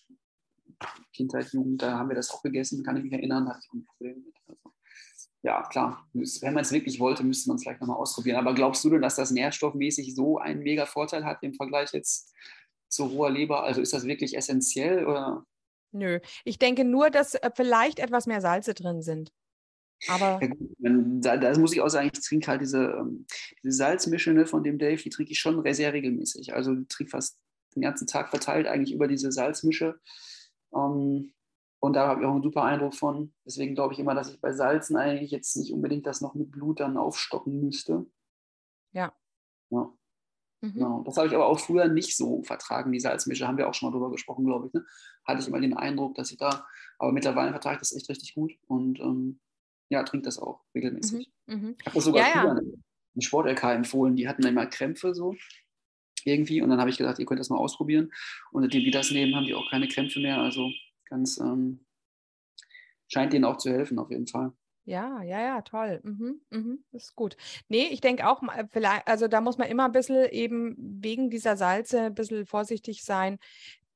[1.15, 3.71] Kindheit, Jugend, da haben wir das auch gegessen, kann ich mich erinnern, da hatte ich
[3.71, 4.35] auch Probleme mit.
[4.49, 4.74] Also,
[5.45, 8.39] ja, klar, wenn man es wirklich wollte, müsste man es vielleicht nochmal ausprobieren.
[8.39, 12.33] Aber glaubst du denn, dass das nährstoffmäßig so einen mega Vorteil hat im Vergleich jetzt
[12.89, 13.63] zu roher Leber?
[13.63, 15.45] Also ist das wirklich essentiell oder?
[15.93, 19.33] Nö, ich denke nur, dass äh, vielleicht etwas mehr Salze drin sind.
[20.09, 20.91] Aber Ja,
[21.21, 23.27] da, da muss ich auch sagen, ich trinke halt diese, ähm,
[23.63, 26.55] diese Salzmische ne, von dem Dave, die trinke ich schon sehr regelmäßig.
[26.55, 27.39] Also trinke fast
[27.77, 30.01] den ganzen Tag verteilt eigentlich über diese Salzmische.
[30.75, 31.34] Ähm,
[31.85, 33.35] und da habe ich auch einen super Eindruck von.
[33.45, 36.51] Deswegen glaube ich immer, dass ich bei Salzen eigentlich jetzt nicht unbedingt das noch mit
[36.51, 38.07] Blut dann aufstocken müsste.
[38.93, 39.13] Ja.
[39.69, 39.93] Ja,
[40.63, 40.73] mhm.
[40.73, 41.03] genau.
[41.03, 43.47] Das habe ich aber auch früher nicht so vertragen, die Salzmische.
[43.47, 44.73] Haben wir auch schon mal drüber gesprochen, glaube ich.
[44.73, 44.83] Ne?
[45.27, 46.67] Hatte ich immer den Eindruck, dass ich da,
[46.99, 49.39] aber mittlerweile vertrage ich das echt richtig gut und ähm,
[49.91, 51.31] ja, trinke das auch regelmäßig.
[51.45, 51.55] Mhm.
[51.55, 51.77] Mhm.
[51.79, 52.55] Ich habe das sogar Ja, ja.
[52.55, 52.63] früher
[53.15, 54.17] in Sport-LK empfohlen.
[54.17, 55.37] Die hatten immer Krämpfe so
[56.25, 56.63] irgendwie.
[56.63, 58.11] Und dann habe ich gesagt, ihr könnt das mal ausprobieren.
[58.53, 60.39] Und seitdem die das nehmen, haben die auch keine Krämpfe mehr.
[60.39, 60.71] Also
[61.07, 61.85] ganz, ähm,
[63.09, 64.53] scheint denen auch zu helfen auf jeden Fall.
[64.87, 66.01] Ja, ja, ja, toll.
[66.03, 67.37] Mhm, mhm, das ist gut.
[67.69, 71.31] Nee, ich denke auch, mal, vielleicht, also da muss man immer ein bisschen eben wegen
[71.31, 73.39] dieser Salze ein bisschen vorsichtig sein.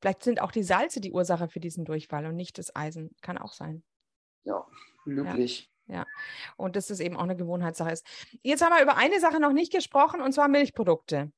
[0.00, 3.10] Vielleicht sind auch die Salze die Ursache für diesen Durchfall und nicht das Eisen.
[3.20, 3.82] Kann auch sein.
[4.44, 4.66] Ja,
[5.04, 5.70] löblich.
[6.56, 8.06] Und dass es eben auch eine Gewohnheitssache ist.
[8.42, 11.32] Jetzt haben wir über eine Sache noch nicht gesprochen, und zwar Milchprodukte.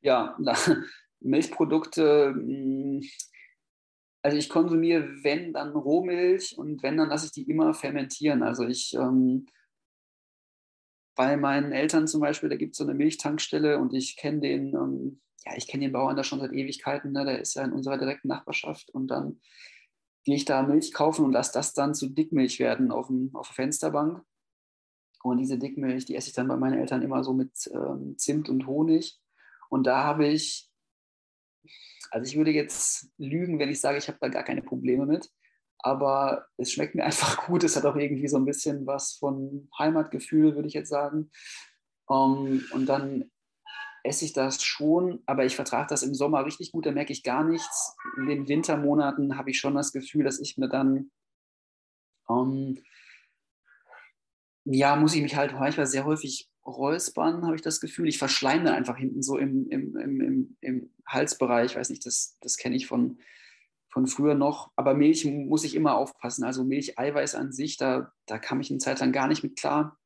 [0.00, 0.54] Ja, na,
[1.20, 2.32] Milchprodukte.
[2.34, 3.06] mh,
[4.26, 8.42] Also ich konsumiere, wenn, dann Rohmilch und wenn, dann lasse ich die immer fermentieren.
[8.42, 9.46] Also ich ähm,
[11.14, 14.74] bei meinen Eltern zum Beispiel, da gibt es so eine Milchtankstelle und ich kenne den,
[14.74, 17.24] ähm, ja, ich kenne den Bauern da schon seit Ewigkeiten, ne?
[17.24, 19.40] der ist ja in unserer direkten Nachbarschaft und dann
[20.24, 23.46] gehe ich da Milch kaufen und lasse das dann zu Dickmilch werden auf, dem, auf
[23.46, 24.24] der Fensterbank.
[25.22, 28.48] Und diese Dickmilch, die esse ich dann bei meinen Eltern immer so mit ähm, Zimt
[28.48, 29.20] und Honig.
[29.68, 30.68] Und da habe ich,
[32.10, 35.30] also ich würde jetzt lügen, wenn ich sage, ich habe da gar keine Probleme mit.
[35.78, 37.64] Aber es schmeckt mir einfach gut.
[37.64, 41.30] Es hat auch irgendwie so ein bisschen was von Heimatgefühl, würde ich jetzt sagen.
[42.10, 43.30] Ähm, und dann
[44.06, 47.22] esse ich das schon, aber ich vertrage das im Sommer richtig gut, da merke ich
[47.24, 47.96] gar nichts.
[48.16, 51.10] In den Wintermonaten habe ich schon das Gefühl, dass ich mir dann,
[52.30, 52.82] ähm,
[54.64, 58.08] ja, muss ich mich halt manchmal sehr häufig räuspern, habe ich das Gefühl.
[58.08, 62.36] Ich verschleime dann einfach hinten so im, im, im, im, Halsbereich, ich weiß nicht, das,
[62.40, 63.20] das kenne ich von,
[63.88, 64.72] von früher noch.
[64.74, 66.44] Aber Milch muss ich immer aufpassen.
[66.44, 69.98] Also Milcheiweiß an sich, da, da kam ich eine Zeit lang gar nicht mit klar.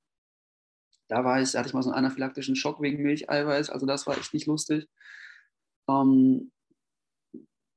[1.08, 3.70] Da war ich, da hatte ich mal so einen anaphylaktischen Schock wegen Milcheiweiß.
[3.70, 4.88] Also das war echt nicht lustig.
[5.88, 6.52] Ähm,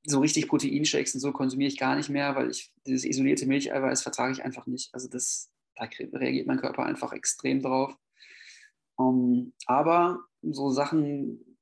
[0.06, 4.02] so richtig Proteinshakes und so konsumiere ich gar nicht mehr, weil ich dieses isolierte Milcheiweiß
[4.02, 4.92] vertrage ich einfach nicht.
[4.92, 7.96] Also das, da reagiert mein Körper einfach extrem drauf.
[8.96, 11.58] Um, aber so Sachen,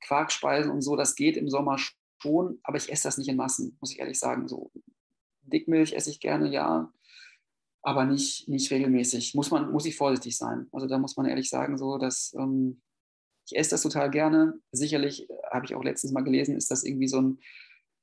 [0.00, 1.76] Quarkspeisen und so, das geht im Sommer
[2.22, 4.48] schon, aber ich esse das nicht in Massen, muss ich ehrlich sagen.
[4.48, 4.70] So
[5.42, 6.92] Dickmilch esse ich gerne, ja,
[7.82, 9.34] aber nicht, nicht regelmäßig.
[9.34, 10.66] Muss, man, muss ich vorsichtig sein.
[10.72, 12.80] Also da muss man ehrlich sagen, so, dass ähm,
[13.46, 14.54] ich esse das total gerne.
[14.72, 17.38] Sicherlich, äh, habe ich auch letztens mal gelesen, ist das irgendwie so ein,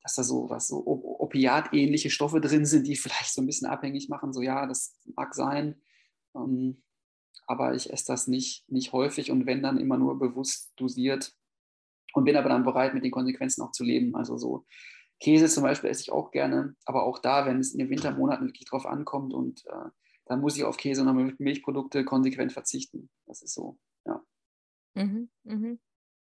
[0.02, 4.10] dass da so was so Opiat-ähnliche Stoffe drin sind, die vielleicht so ein bisschen abhängig
[4.10, 4.34] machen.
[4.34, 5.82] So, ja, das mag sein.
[6.36, 6.82] Ähm,
[7.48, 11.34] aber ich esse das nicht, nicht häufig und wenn dann immer nur bewusst dosiert
[12.14, 14.16] und bin aber dann bereit, mit den Konsequenzen auch zu leben.
[14.16, 14.66] Also so
[15.20, 18.48] Käse zum Beispiel esse ich auch gerne, aber auch da, wenn es in den Wintermonaten
[18.48, 19.90] wirklich drauf ankommt und äh,
[20.26, 23.10] dann muss ich auf Käse und Milchprodukte konsequent verzichten.
[23.26, 24.22] Das ist so, ja.
[24.94, 25.80] Mhm, mhm.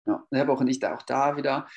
[0.07, 1.69] Ja, ich habe auch nicht auch da wieder.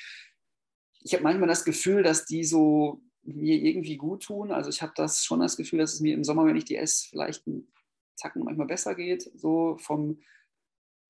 [1.00, 4.50] Ich habe manchmal das Gefühl, dass die so mir irgendwie gut tun.
[4.50, 6.76] Also ich habe das schon das Gefühl, dass es mir im Sommer, wenn ich die
[6.76, 7.70] esse, vielleicht ein
[8.16, 10.20] Zacken manchmal besser geht, so vom,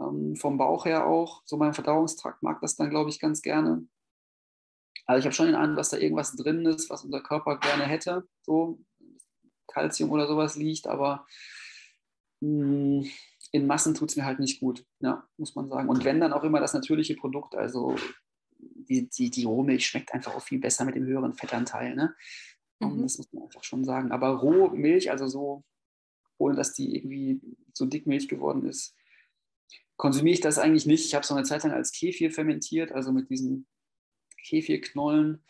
[0.00, 1.42] ähm, vom Bauch her auch.
[1.44, 3.86] So mein Verdauungstrakt mag das dann, glaube ich, ganz gerne.
[5.07, 7.84] Also ich habe schon den Eindruck, dass da irgendwas drin ist, was unser Körper gerne
[7.84, 8.78] hätte, so
[9.66, 11.26] Kalzium oder sowas liegt, aber
[12.40, 13.07] mh,
[13.52, 15.88] in Massen tut es mir halt nicht gut, ja, muss man sagen.
[15.88, 17.96] Und wenn dann auch immer das natürliche Produkt, also
[18.59, 22.14] die, die, die Rohmilch schmeckt einfach auch viel besser mit dem höheren Fettanteil, ne?
[22.80, 23.02] Mhm.
[23.02, 24.11] Das muss man einfach schon sagen.
[24.11, 25.64] Aber Rohmilch, also so
[26.39, 27.41] ohne dass die irgendwie
[27.72, 28.95] so dickmilch geworden ist,
[29.97, 31.05] konsumiere ich das eigentlich nicht.
[31.05, 33.66] Ich habe es so eine Zeit lang als Kefir fermentiert, also mit diesen
[34.45, 35.45] Kefirknollen.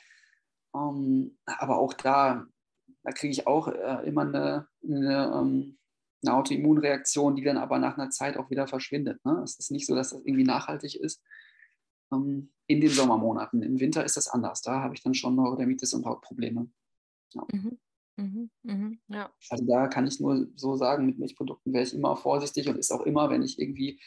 [0.74, 2.46] Ähm, aber auch da,
[3.02, 5.78] da kriege ich auch äh, immer eine, eine, ähm,
[6.22, 9.24] eine Autoimmunreaktion, die dann aber nach einer Zeit auch wieder verschwindet.
[9.24, 9.40] Ne?
[9.44, 11.22] Es ist nicht so, dass das irgendwie nachhaltig ist.
[12.12, 13.62] Ähm, in den Sommermonaten.
[13.62, 14.62] Im Winter ist das anders.
[14.62, 16.70] Da habe ich dann schon Neurodermitis und Hautprobleme.
[17.34, 17.46] Ja.
[17.52, 17.78] Mhm.
[18.16, 18.50] Mhm.
[18.62, 18.98] Mhm.
[19.08, 19.30] Ja.
[19.50, 22.92] Also da kann ich nur so sagen, mit Milchprodukten wäre ich immer vorsichtig und ist
[22.92, 24.00] auch immer, wenn ich irgendwie,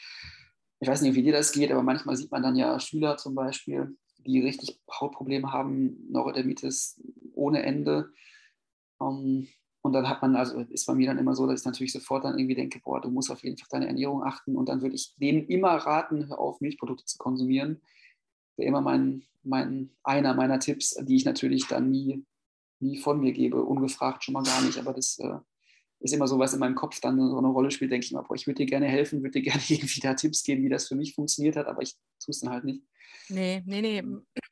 [0.80, 3.34] ich weiß nicht, wie dir das geht, aber manchmal sieht man dann ja Schüler zum
[3.34, 7.00] Beispiel, die richtig Hautprobleme haben, Neurodermitis
[7.34, 8.10] ohne Ende.
[8.98, 9.48] Um, ähm,
[9.80, 12.24] und dann hat man, also ist bei mir dann immer so, dass ich natürlich sofort
[12.24, 14.56] dann irgendwie denke, boah, du musst auf jeden Fall deine Ernährung achten.
[14.56, 17.80] Und dann würde ich denen immer raten, hör auf, Milchprodukte zu konsumieren.
[18.56, 22.26] Wäre immer mein, mein, einer meiner Tipps, die ich natürlich dann nie,
[22.80, 24.78] nie von mir gebe, ungefragt schon mal gar nicht.
[24.78, 25.38] Aber das äh,
[26.00, 28.22] ist immer so, was in meinem Kopf dann so eine Rolle spielt, denke ich immer,
[28.22, 30.88] boah, ich würde dir gerne helfen, würde dir gerne irgendwie da Tipps geben, wie das
[30.88, 32.82] für mich funktioniert hat, aber ich tue es dann halt nicht.
[33.28, 34.02] Nee, nee, nee.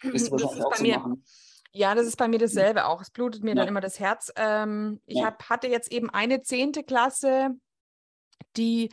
[0.12, 1.24] Bist du wahrscheinlich auch so mir, machen.
[1.72, 3.02] Ja, das ist bei mir dasselbe auch.
[3.02, 3.56] Es blutet mir ja.
[3.56, 4.32] dann immer das Herz.
[4.36, 5.26] Ähm, ich ja.
[5.26, 7.50] hab, hatte jetzt eben eine zehnte Klasse,
[8.56, 8.90] die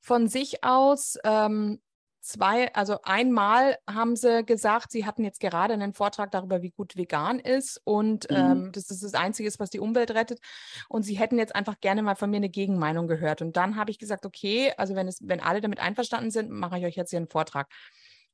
[0.00, 1.80] von sich aus ähm,
[2.24, 6.96] zwei, also einmal haben sie gesagt, sie hatten jetzt gerade einen Vortrag darüber, wie gut
[6.96, 8.36] vegan ist und mhm.
[8.36, 10.40] ähm, das das Einzige ist, was die Umwelt rettet.
[10.88, 13.42] Und sie hätten jetzt einfach gerne mal von mir eine Gegenmeinung gehört.
[13.42, 16.78] Und dann habe ich gesagt, okay, also wenn es, wenn alle damit einverstanden sind, mache
[16.78, 17.68] ich euch jetzt hier einen Vortrag.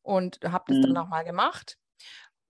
[0.03, 0.82] Und habe das mhm.
[0.82, 1.76] dann nochmal gemacht.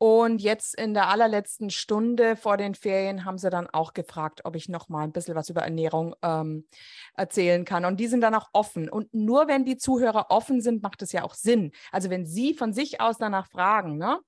[0.02, 4.56] Und jetzt in der allerletzten Stunde vor den Ferien haben sie dann auch gefragt, ob
[4.56, 6.66] ich noch mal ein bisschen was über Ernährung ähm,
[7.14, 7.84] erzählen kann.
[7.84, 8.88] Und die sind dann auch offen.
[8.88, 11.72] Und nur wenn die Zuhörer offen sind, macht es ja auch Sinn.
[11.92, 14.18] Also wenn sie von sich aus danach fragen, ne?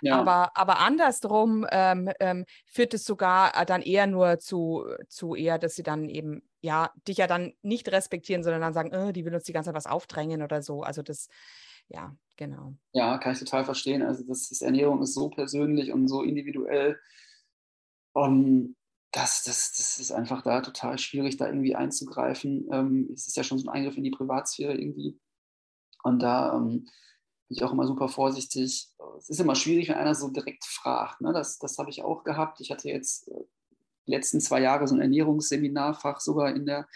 [0.00, 0.20] Ja.
[0.20, 5.58] Aber, aber andersrum ähm, ähm, führt es sogar äh, dann eher nur zu, zu eher,
[5.58, 9.24] dass sie dann eben, ja, dich ja dann nicht respektieren, sondern dann sagen, oh, die
[9.24, 10.84] will uns die ganze Zeit was aufdrängen oder so.
[10.84, 11.26] Also das
[11.88, 12.74] ja, genau.
[12.92, 14.02] Ja, kann ich total verstehen.
[14.02, 16.98] Also das ist, Ernährung ist so persönlich und so individuell.
[18.12, 18.76] Und
[19.12, 22.68] das, das, das ist einfach da total schwierig, da irgendwie einzugreifen.
[22.70, 25.18] Ähm, es ist ja schon so ein Eingriff in die Privatsphäre irgendwie.
[26.02, 26.84] Und da ähm,
[27.48, 28.88] bin ich auch immer super vorsichtig.
[29.18, 31.20] Es ist immer schwierig, wenn einer so direkt fragt.
[31.20, 31.32] Ne?
[31.32, 32.60] Das, das habe ich auch gehabt.
[32.60, 33.44] Ich hatte jetzt äh,
[34.06, 36.86] die letzten zwei Jahre so ein Ernährungsseminarfach sogar in der,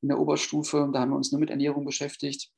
[0.00, 0.88] in der Oberstufe.
[0.92, 2.50] Da haben wir uns nur mit Ernährung beschäftigt.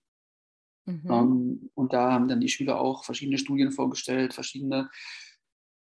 [0.85, 1.11] Mhm.
[1.11, 4.91] Ähm, und da haben dann die Schüler auch verschiedene Studien vorgestellt, verschiedene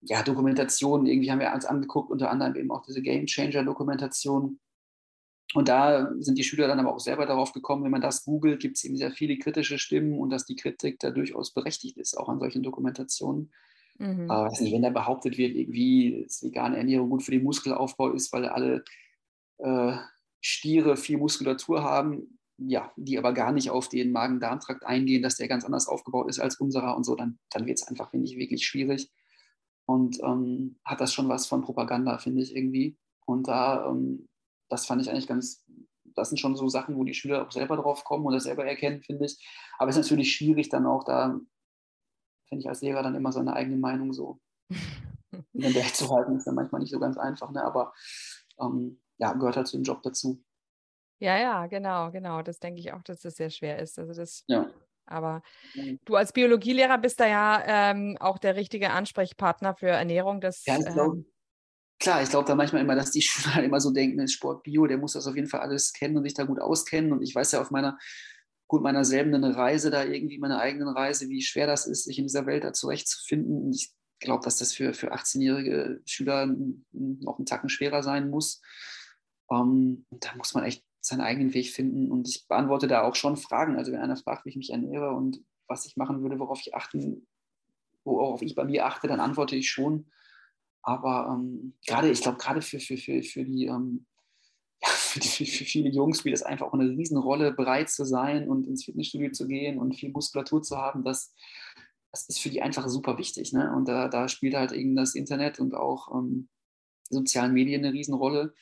[0.02, 1.06] ja, Dokumentationen.
[1.06, 4.58] Irgendwie haben wir uns angeguckt, unter anderem eben auch diese Game Changer-Dokumentation.
[5.54, 8.60] Und da sind die Schüler dann aber auch selber darauf gekommen, wenn man das googelt,
[8.60, 12.16] gibt es eben sehr viele kritische Stimmen und dass die Kritik da durchaus berechtigt ist,
[12.16, 13.52] auch an solchen Dokumentationen.
[13.98, 14.30] Mhm.
[14.30, 18.12] Aber weiß nicht, wenn da behauptet wird, irgendwie, dass vegane Ernährung gut für den Muskelaufbau
[18.12, 18.84] ist, weil alle
[19.58, 19.96] äh,
[20.40, 25.48] Stiere viel Muskulatur haben, ja, die aber gar nicht auf den Magen-Darm-Trakt eingehen, dass der
[25.48, 28.36] ganz anders aufgebaut ist als unserer und so, dann, dann wird es einfach, finde ich,
[28.36, 29.10] wirklich schwierig.
[29.86, 32.96] Und ähm, hat das schon was von Propaganda, finde ich irgendwie.
[33.24, 34.28] Und da, ähm,
[34.68, 35.64] das fand ich eigentlich ganz,
[36.14, 38.64] das sind schon so Sachen, wo die Schüler auch selber drauf kommen und das selber
[38.64, 39.44] erkennen, finde ich.
[39.78, 41.38] Aber es ist natürlich schwierig, dann auch da,
[42.48, 44.40] finde ich als Lehrer dann immer seine eigene Meinung so
[45.30, 47.64] in der Welt zu halten, ist dann manchmal nicht so ganz einfach, ne?
[47.64, 47.92] aber
[48.60, 50.42] ähm, ja, gehört halt zu dem Job dazu.
[51.22, 52.42] Ja, ja, genau, genau.
[52.42, 53.96] Das denke ich auch, dass das sehr schwer ist.
[53.96, 54.68] Also das, ja.
[55.06, 55.40] Aber
[55.74, 56.00] mhm.
[56.04, 60.40] du als Biologielehrer bist da ja ähm, auch der richtige Ansprechpartner für Ernährung.
[60.40, 61.26] Das, ja, ich glaub, ähm,
[62.00, 64.98] klar, ich glaube da manchmal immer, dass die Schüler immer so denken, Sport Bio, der
[64.98, 67.12] muss das auf jeden Fall alles kennen und sich da gut auskennen.
[67.12, 67.96] Und ich weiß ja auf meiner,
[68.66, 72.24] gut, meiner selben Reise da irgendwie, meiner eigenen Reise, wie schwer das ist, sich in
[72.24, 73.66] dieser Welt da zurechtzufinden.
[73.66, 76.46] Und ich glaube, dass das für, für 18-jährige Schüler
[76.90, 78.60] noch einen Tacken schwerer sein muss.
[79.52, 82.10] Ähm, da muss man echt seinen eigenen Weg finden.
[82.10, 83.76] Und ich beantworte da auch schon Fragen.
[83.76, 86.74] Also wenn einer fragt, wie ich mich ernähre und was ich machen würde, worauf ich
[86.74, 87.26] achten,
[88.04, 90.06] worauf ich bei mir achte, dann antworte ich schon.
[90.82, 94.06] Aber ähm, gerade, ich glaube, gerade für, für, für, für die ähm,
[94.82, 98.48] ja, für, die, für, viele Jungs spielt es einfach auch eine Riesenrolle, bereit zu sein
[98.48, 101.04] und ins Fitnessstudio zu gehen und viel Muskulatur zu haben.
[101.04, 101.34] Das,
[102.10, 103.52] das ist für die einfach super wichtig.
[103.52, 103.72] Ne?
[103.74, 106.48] Und da, da spielt halt eben das Internet und auch ähm,
[107.10, 108.54] sozialen Medien eine Riesenrolle.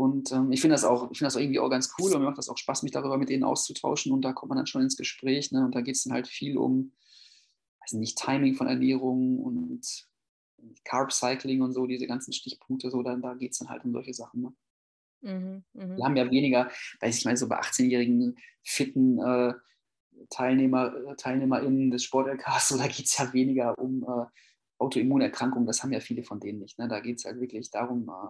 [0.00, 2.38] Und ähm, ich finde das, auch, das auch irgendwie auch ganz cool und mir macht
[2.38, 4.12] das auch Spaß, mich darüber mit denen auszutauschen.
[4.12, 5.52] Und da kommt man dann schon ins Gespräch.
[5.52, 5.62] Ne?
[5.62, 6.94] Und da geht es dann halt viel um,
[7.82, 10.08] weiß nicht, Timing von Ernährung und
[10.84, 12.90] Carb Cycling und so, diese ganzen Stichpunkte.
[12.90, 14.40] So, da, da geht es dann halt um solche Sachen.
[14.40, 14.52] Ne?
[15.20, 15.96] Mhm, mh.
[15.98, 16.70] Wir haben ja weniger,
[17.00, 19.52] weiß ich meine, so bei 18-jährigen fitten äh,
[20.30, 24.24] Teilnehmer, äh, TeilnehmerInnen des Sport-LKs, so, da geht es ja weniger um äh,
[24.78, 25.66] Autoimmunerkrankungen.
[25.66, 26.78] Das haben ja viele von denen nicht.
[26.78, 26.88] Ne?
[26.88, 28.28] Da geht es halt wirklich darum, äh,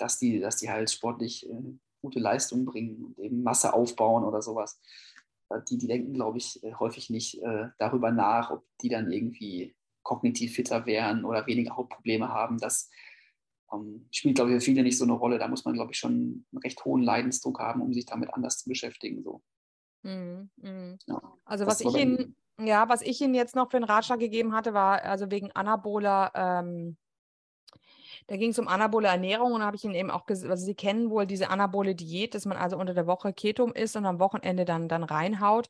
[0.00, 4.42] dass die, dass die halt sportlich äh, gute Leistung bringen und eben Masse aufbauen oder
[4.42, 4.80] sowas.
[5.50, 9.10] Äh, die, die denken, glaube ich, äh, häufig nicht äh, darüber nach, ob die dann
[9.12, 12.58] irgendwie kognitiv fitter wären oder weniger Hautprobleme haben.
[12.58, 12.90] Das,
[13.72, 15.38] ähm, spielt, glaube ich, für viele nicht so eine Rolle.
[15.38, 16.12] Da muss man, glaube ich, schon
[16.52, 19.22] einen recht hohen Leidensdruck haben, um sich damit anders zu beschäftigen.
[19.22, 19.42] So.
[20.02, 20.98] Mhm, mhm.
[21.06, 24.54] Ja, also was ich Ihnen, ja, was ich Ihnen jetzt noch für einen Ratschlag gegeben
[24.54, 26.96] hatte, war also wegen anaboler ähm,
[28.30, 30.76] da ging es um anabole Ernährung und habe ich Ihnen eben auch gesagt, also Sie
[30.76, 34.20] kennen wohl diese anabole Diät, dass man also unter der Woche Ketum isst und am
[34.20, 35.68] Wochenende dann, dann reinhaut.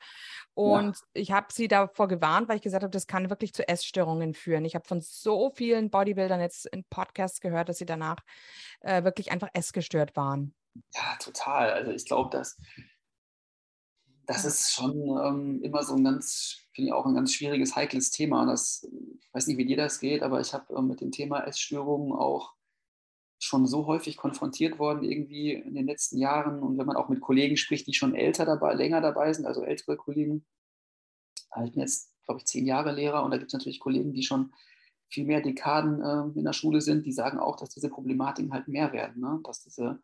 [0.53, 1.03] Und ja.
[1.15, 4.67] ich habe Sie davor gewarnt, weil ich gesagt habe, das kann wirklich zu Essstörungen führen.
[4.67, 8.19] Ich habe von so vielen Bodybuildern jetzt in Podcasts gehört, dass sie danach
[8.81, 10.55] äh, wirklich einfach essgestört waren.
[10.95, 11.71] Ja, total.
[11.71, 12.59] Also ich glaube, dass
[14.27, 18.11] das ist schon ähm, immer so ein ganz, finde ich auch ein ganz schwieriges, heikles
[18.11, 18.47] Thema.
[18.47, 18.89] Das,
[19.21, 22.13] ich weiß nicht, wie dir das geht, aber ich habe äh, mit dem Thema Essstörungen
[22.13, 22.55] auch
[23.39, 26.61] schon so häufig konfrontiert worden, irgendwie in den letzten Jahren.
[26.61, 29.63] Und wenn man auch mit Kollegen spricht, die schon älter dabei, länger dabei sind, also
[29.63, 30.47] ältere Kollegen.
[31.65, 34.23] Ich bin jetzt, glaube ich, zehn Jahre Lehrer und da gibt es natürlich Kollegen, die
[34.23, 34.55] schon
[35.09, 38.69] viel mehr Dekaden äh, in der Schule sind, die sagen auch, dass diese Problematiken halt
[38.69, 39.41] mehr werden, ne?
[39.45, 40.01] dass diese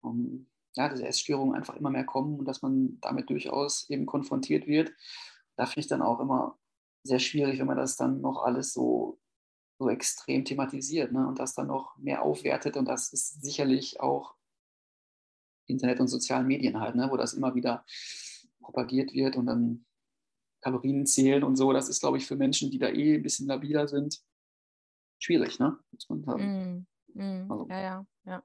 [0.00, 4.06] um, ähm, ja, diese Essstörungen einfach immer mehr kommen und dass man damit durchaus eben
[4.06, 4.92] konfrontiert wird.
[5.58, 6.56] Da finde ich dann auch immer
[7.02, 9.18] sehr schwierig, wenn man das dann noch alles so,
[9.78, 11.26] so extrem thematisiert ne?
[11.26, 12.76] und das dann noch mehr aufwertet.
[12.76, 14.36] Und das ist sicherlich auch
[15.66, 17.08] Internet und sozialen Medien halt, ne?
[17.10, 17.84] wo das immer wieder
[18.60, 19.84] propagiert wird und dann
[20.60, 21.72] Kalorien zählen und so.
[21.72, 24.22] Das ist, glaube ich, für Menschen, die da eh ein bisschen labiler sind,
[25.18, 25.76] schwierig, ne?
[25.90, 26.86] Muss man sagen.
[27.14, 28.42] Mm, mm, also, ja, ja, ja.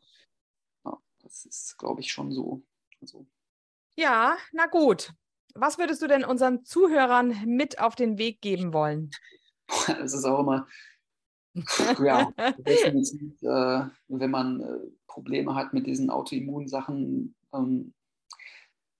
[1.19, 2.63] Das ist, glaube ich, schon so.
[3.01, 3.27] Also.
[3.95, 5.13] Ja, na gut.
[5.55, 9.11] Was würdest du denn unseren Zuhörern mit auf den Weg geben wollen?
[9.87, 10.67] Das ist auch immer,
[12.03, 17.93] ja, definitiv, äh, wenn man äh, Probleme hat mit diesen Autoimmunsachen, ähm,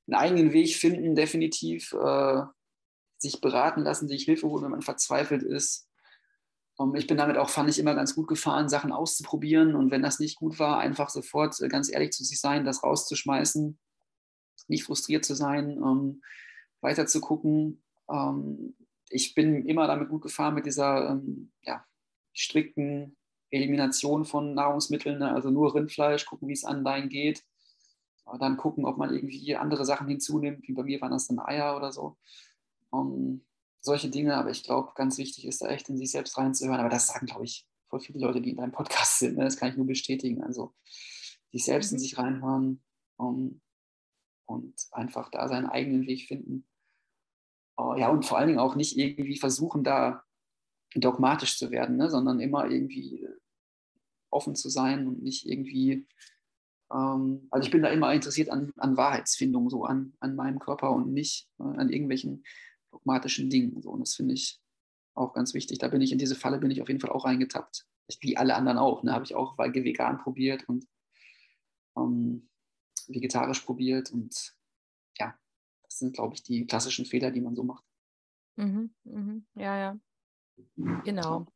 [0.08, 2.42] einen eigenen Weg finden, definitiv äh,
[3.18, 5.88] sich beraten lassen, sich Hilfe holen, wenn man verzweifelt ist,
[6.78, 9.76] um, ich bin damit auch, fand ich immer ganz gut gefahren, Sachen auszuprobieren.
[9.76, 13.78] Und wenn das nicht gut war, einfach sofort ganz ehrlich zu sich sein, das rauszuschmeißen,
[14.68, 16.22] nicht frustriert zu sein, um,
[16.82, 17.84] weiter zu gucken.
[18.06, 18.76] Um,
[19.10, 21.86] ich bin immer damit gut gefahren mit dieser ähm, ja,
[22.34, 23.16] strikten
[23.50, 25.32] Elimination von Nahrungsmitteln, ne?
[25.32, 27.44] also nur Rindfleisch, gucken, wie es an dein geht.
[28.40, 31.76] Dann gucken, ob man irgendwie andere Sachen hinzunimmt, wie bei mir waren das dann Eier
[31.76, 32.18] oder so.
[32.90, 33.46] Um,
[33.84, 34.36] solche Dinge.
[34.36, 36.80] Aber ich glaube, ganz wichtig ist da echt in sich selbst reinzuhören.
[36.80, 39.38] Aber das sagen, glaube ich, voll viele Leute, die in deinem Podcast sind.
[39.38, 39.44] Ne?
[39.44, 40.42] Das kann ich nur bestätigen.
[40.42, 40.74] Also
[41.52, 42.00] sich selbst in mhm.
[42.00, 42.82] sich reinhören
[43.18, 43.62] um,
[44.46, 46.66] und einfach da seinen eigenen Weg finden.
[47.78, 50.24] Oh, ja, und vor allen Dingen auch nicht irgendwie versuchen, da
[50.96, 52.10] dogmatisch zu werden, ne?
[52.10, 53.28] sondern immer irgendwie
[54.30, 56.08] offen zu sein und nicht irgendwie
[56.94, 60.92] ähm, also ich bin da immer interessiert an, an Wahrheitsfindung, so an, an meinem Körper
[60.92, 62.44] und nicht äh, an irgendwelchen
[62.92, 63.82] dogmatischen Dingen.
[63.82, 63.90] So.
[63.90, 64.62] Und das finde ich
[65.16, 65.80] auch ganz wichtig.
[65.80, 67.86] Da bin ich in diese Falle bin ich auf jeden Fall auch reingetappt.
[68.22, 69.04] Wie alle anderen auch.
[69.04, 69.14] Ne?
[69.14, 70.86] Habe ich auch vegan probiert und
[71.98, 72.50] ähm,
[73.10, 74.12] vegetarisch probiert.
[74.12, 74.56] Und
[75.18, 75.38] ja,
[75.84, 77.84] das sind, glaube ich, die klassischen Fehler, die man so macht.
[78.56, 79.46] Mhm, mhm.
[79.56, 80.00] Ja, ja.
[81.04, 81.48] Genau.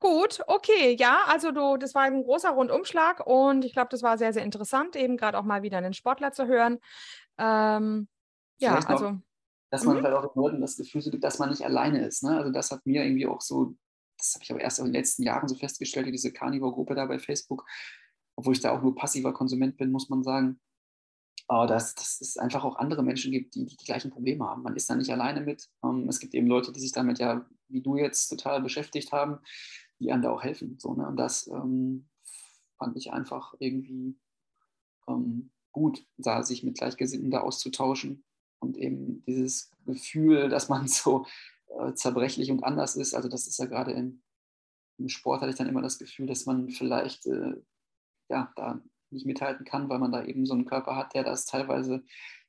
[0.00, 4.16] Gut, okay, ja, also du, das war ein großer Rundumschlag und ich glaube, das war
[4.16, 6.78] sehr, sehr interessant, eben gerade auch mal wieder einen Sportler zu hören.
[7.36, 8.06] Ähm,
[8.58, 9.18] ja, also
[9.70, 10.02] dass man mhm.
[10.02, 12.22] halt auch den Leuten das Gefühl gibt, dass man nicht alleine ist.
[12.22, 12.36] Ne?
[12.36, 13.74] Also das hat mir irgendwie auch so,
[14.16, 17.18] das habe ich aber erst in den letzten Jahren so festgestellt, diese Carnivore-Gruppe da bei
[17.18, 17.66] Facebook,
[18.38, 20.60] obwohl ich da auch nur passiver Konsument bin, muss man sagen,
[21.48, 24.62] oh, dass, dass es einfach auch andere Menschen gibt, die, die, die gleichen Probleme haben.
[24.62, 25.68] Man ist da nicht alleine mit.
[25.82, 29.40] Ähm, es gibt eben Leute, die sich damit ja, wie du jetzt, total beschäftigt haben,
[29.98, 30.78] die einem da auch helfen.
[30.78, 31.08] So, ne?
[31.08, 32.08] Und das ähm,
[32.78, 34.16] fand ich einfach irgendwie
[35.08, 38.22] ähm, gut, da sich mit Gleichgesinnten da auszutauschen
[38.60, 41.26] und eben dieses Gefühl, dass man so
[41.76, 43.14] äh, zerbrechlich und anders ist.
[43.14, 44.22] Also das ist ja gerade im,
[44.96, 47.54] im, Sport hatte ich dann immer das Gefühl, dass man vielleicht äh,
[48.28, 51.46] ja da nicht mithalten kann, weil man da eben so einen Körper hat, der das
[51.46, 52.02] teilweise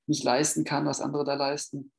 [0.08, 1.92] nicht leisten kann, was andere da leisten.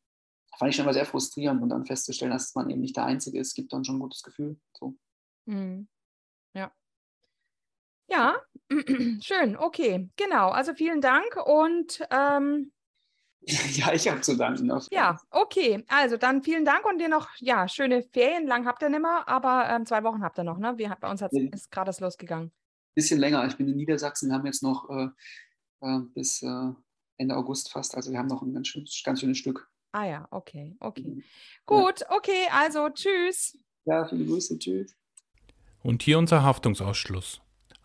[0.59, 3.39] Fand ich schon mal sehr frustrierend und dann festzustellen, dass man eben nicht der Einzige
[3.39, 4.59] ist, gibt dann schon ein gutes Gefühl.
[4.73, 4.97] So.
[5.47, 5.89] Mhm.
[6.55, 6.73] Ja.
[8.09, 8.37] Ja,
[9.21, 10.51] schön, okay, genau.
[10.51, 12.73] Also vielen Dank und ähm,
[13.73, 14.71] Ja, ich habe zu danken.
[14.91, 15.85] Ja, okay.
[15.89, 18.47] Also dann vielen Dank und dir noch ja, schöne Ferien.
[18.47, 20.59] Lang habt ihr nicht mehr, aber ähm, zwei Wochen habt ihr noch.
[20.59, 20.77] Ne?
[20.77, 22.53] Wir, bei uns hat's, ist gerade das losgegangen.
[22.95, 23.47] Bisschen länger.
[23.47, 24.29] Ich bin in Niedersachsen.
[24.29, 25.09] Wir haben jetzt noch äh,
[25.81, 26.73] äh, bis äh,
[27.17, 27.95] Ende August fast.
[27.95, 29.71] Also wir haben noch ein ganz, schön, ganz schönes Stück.
[29.93, 31.03] Ah ja, okay, okay.
[31.03, 31.25] Mhm.
[31.67, 33.59] Gut, okay, also tschüss.
[33.85, 34.97] Ja, viele Grüße, tschüss.
[35.83, 37.41] Und hier unser Haftungsausschluss.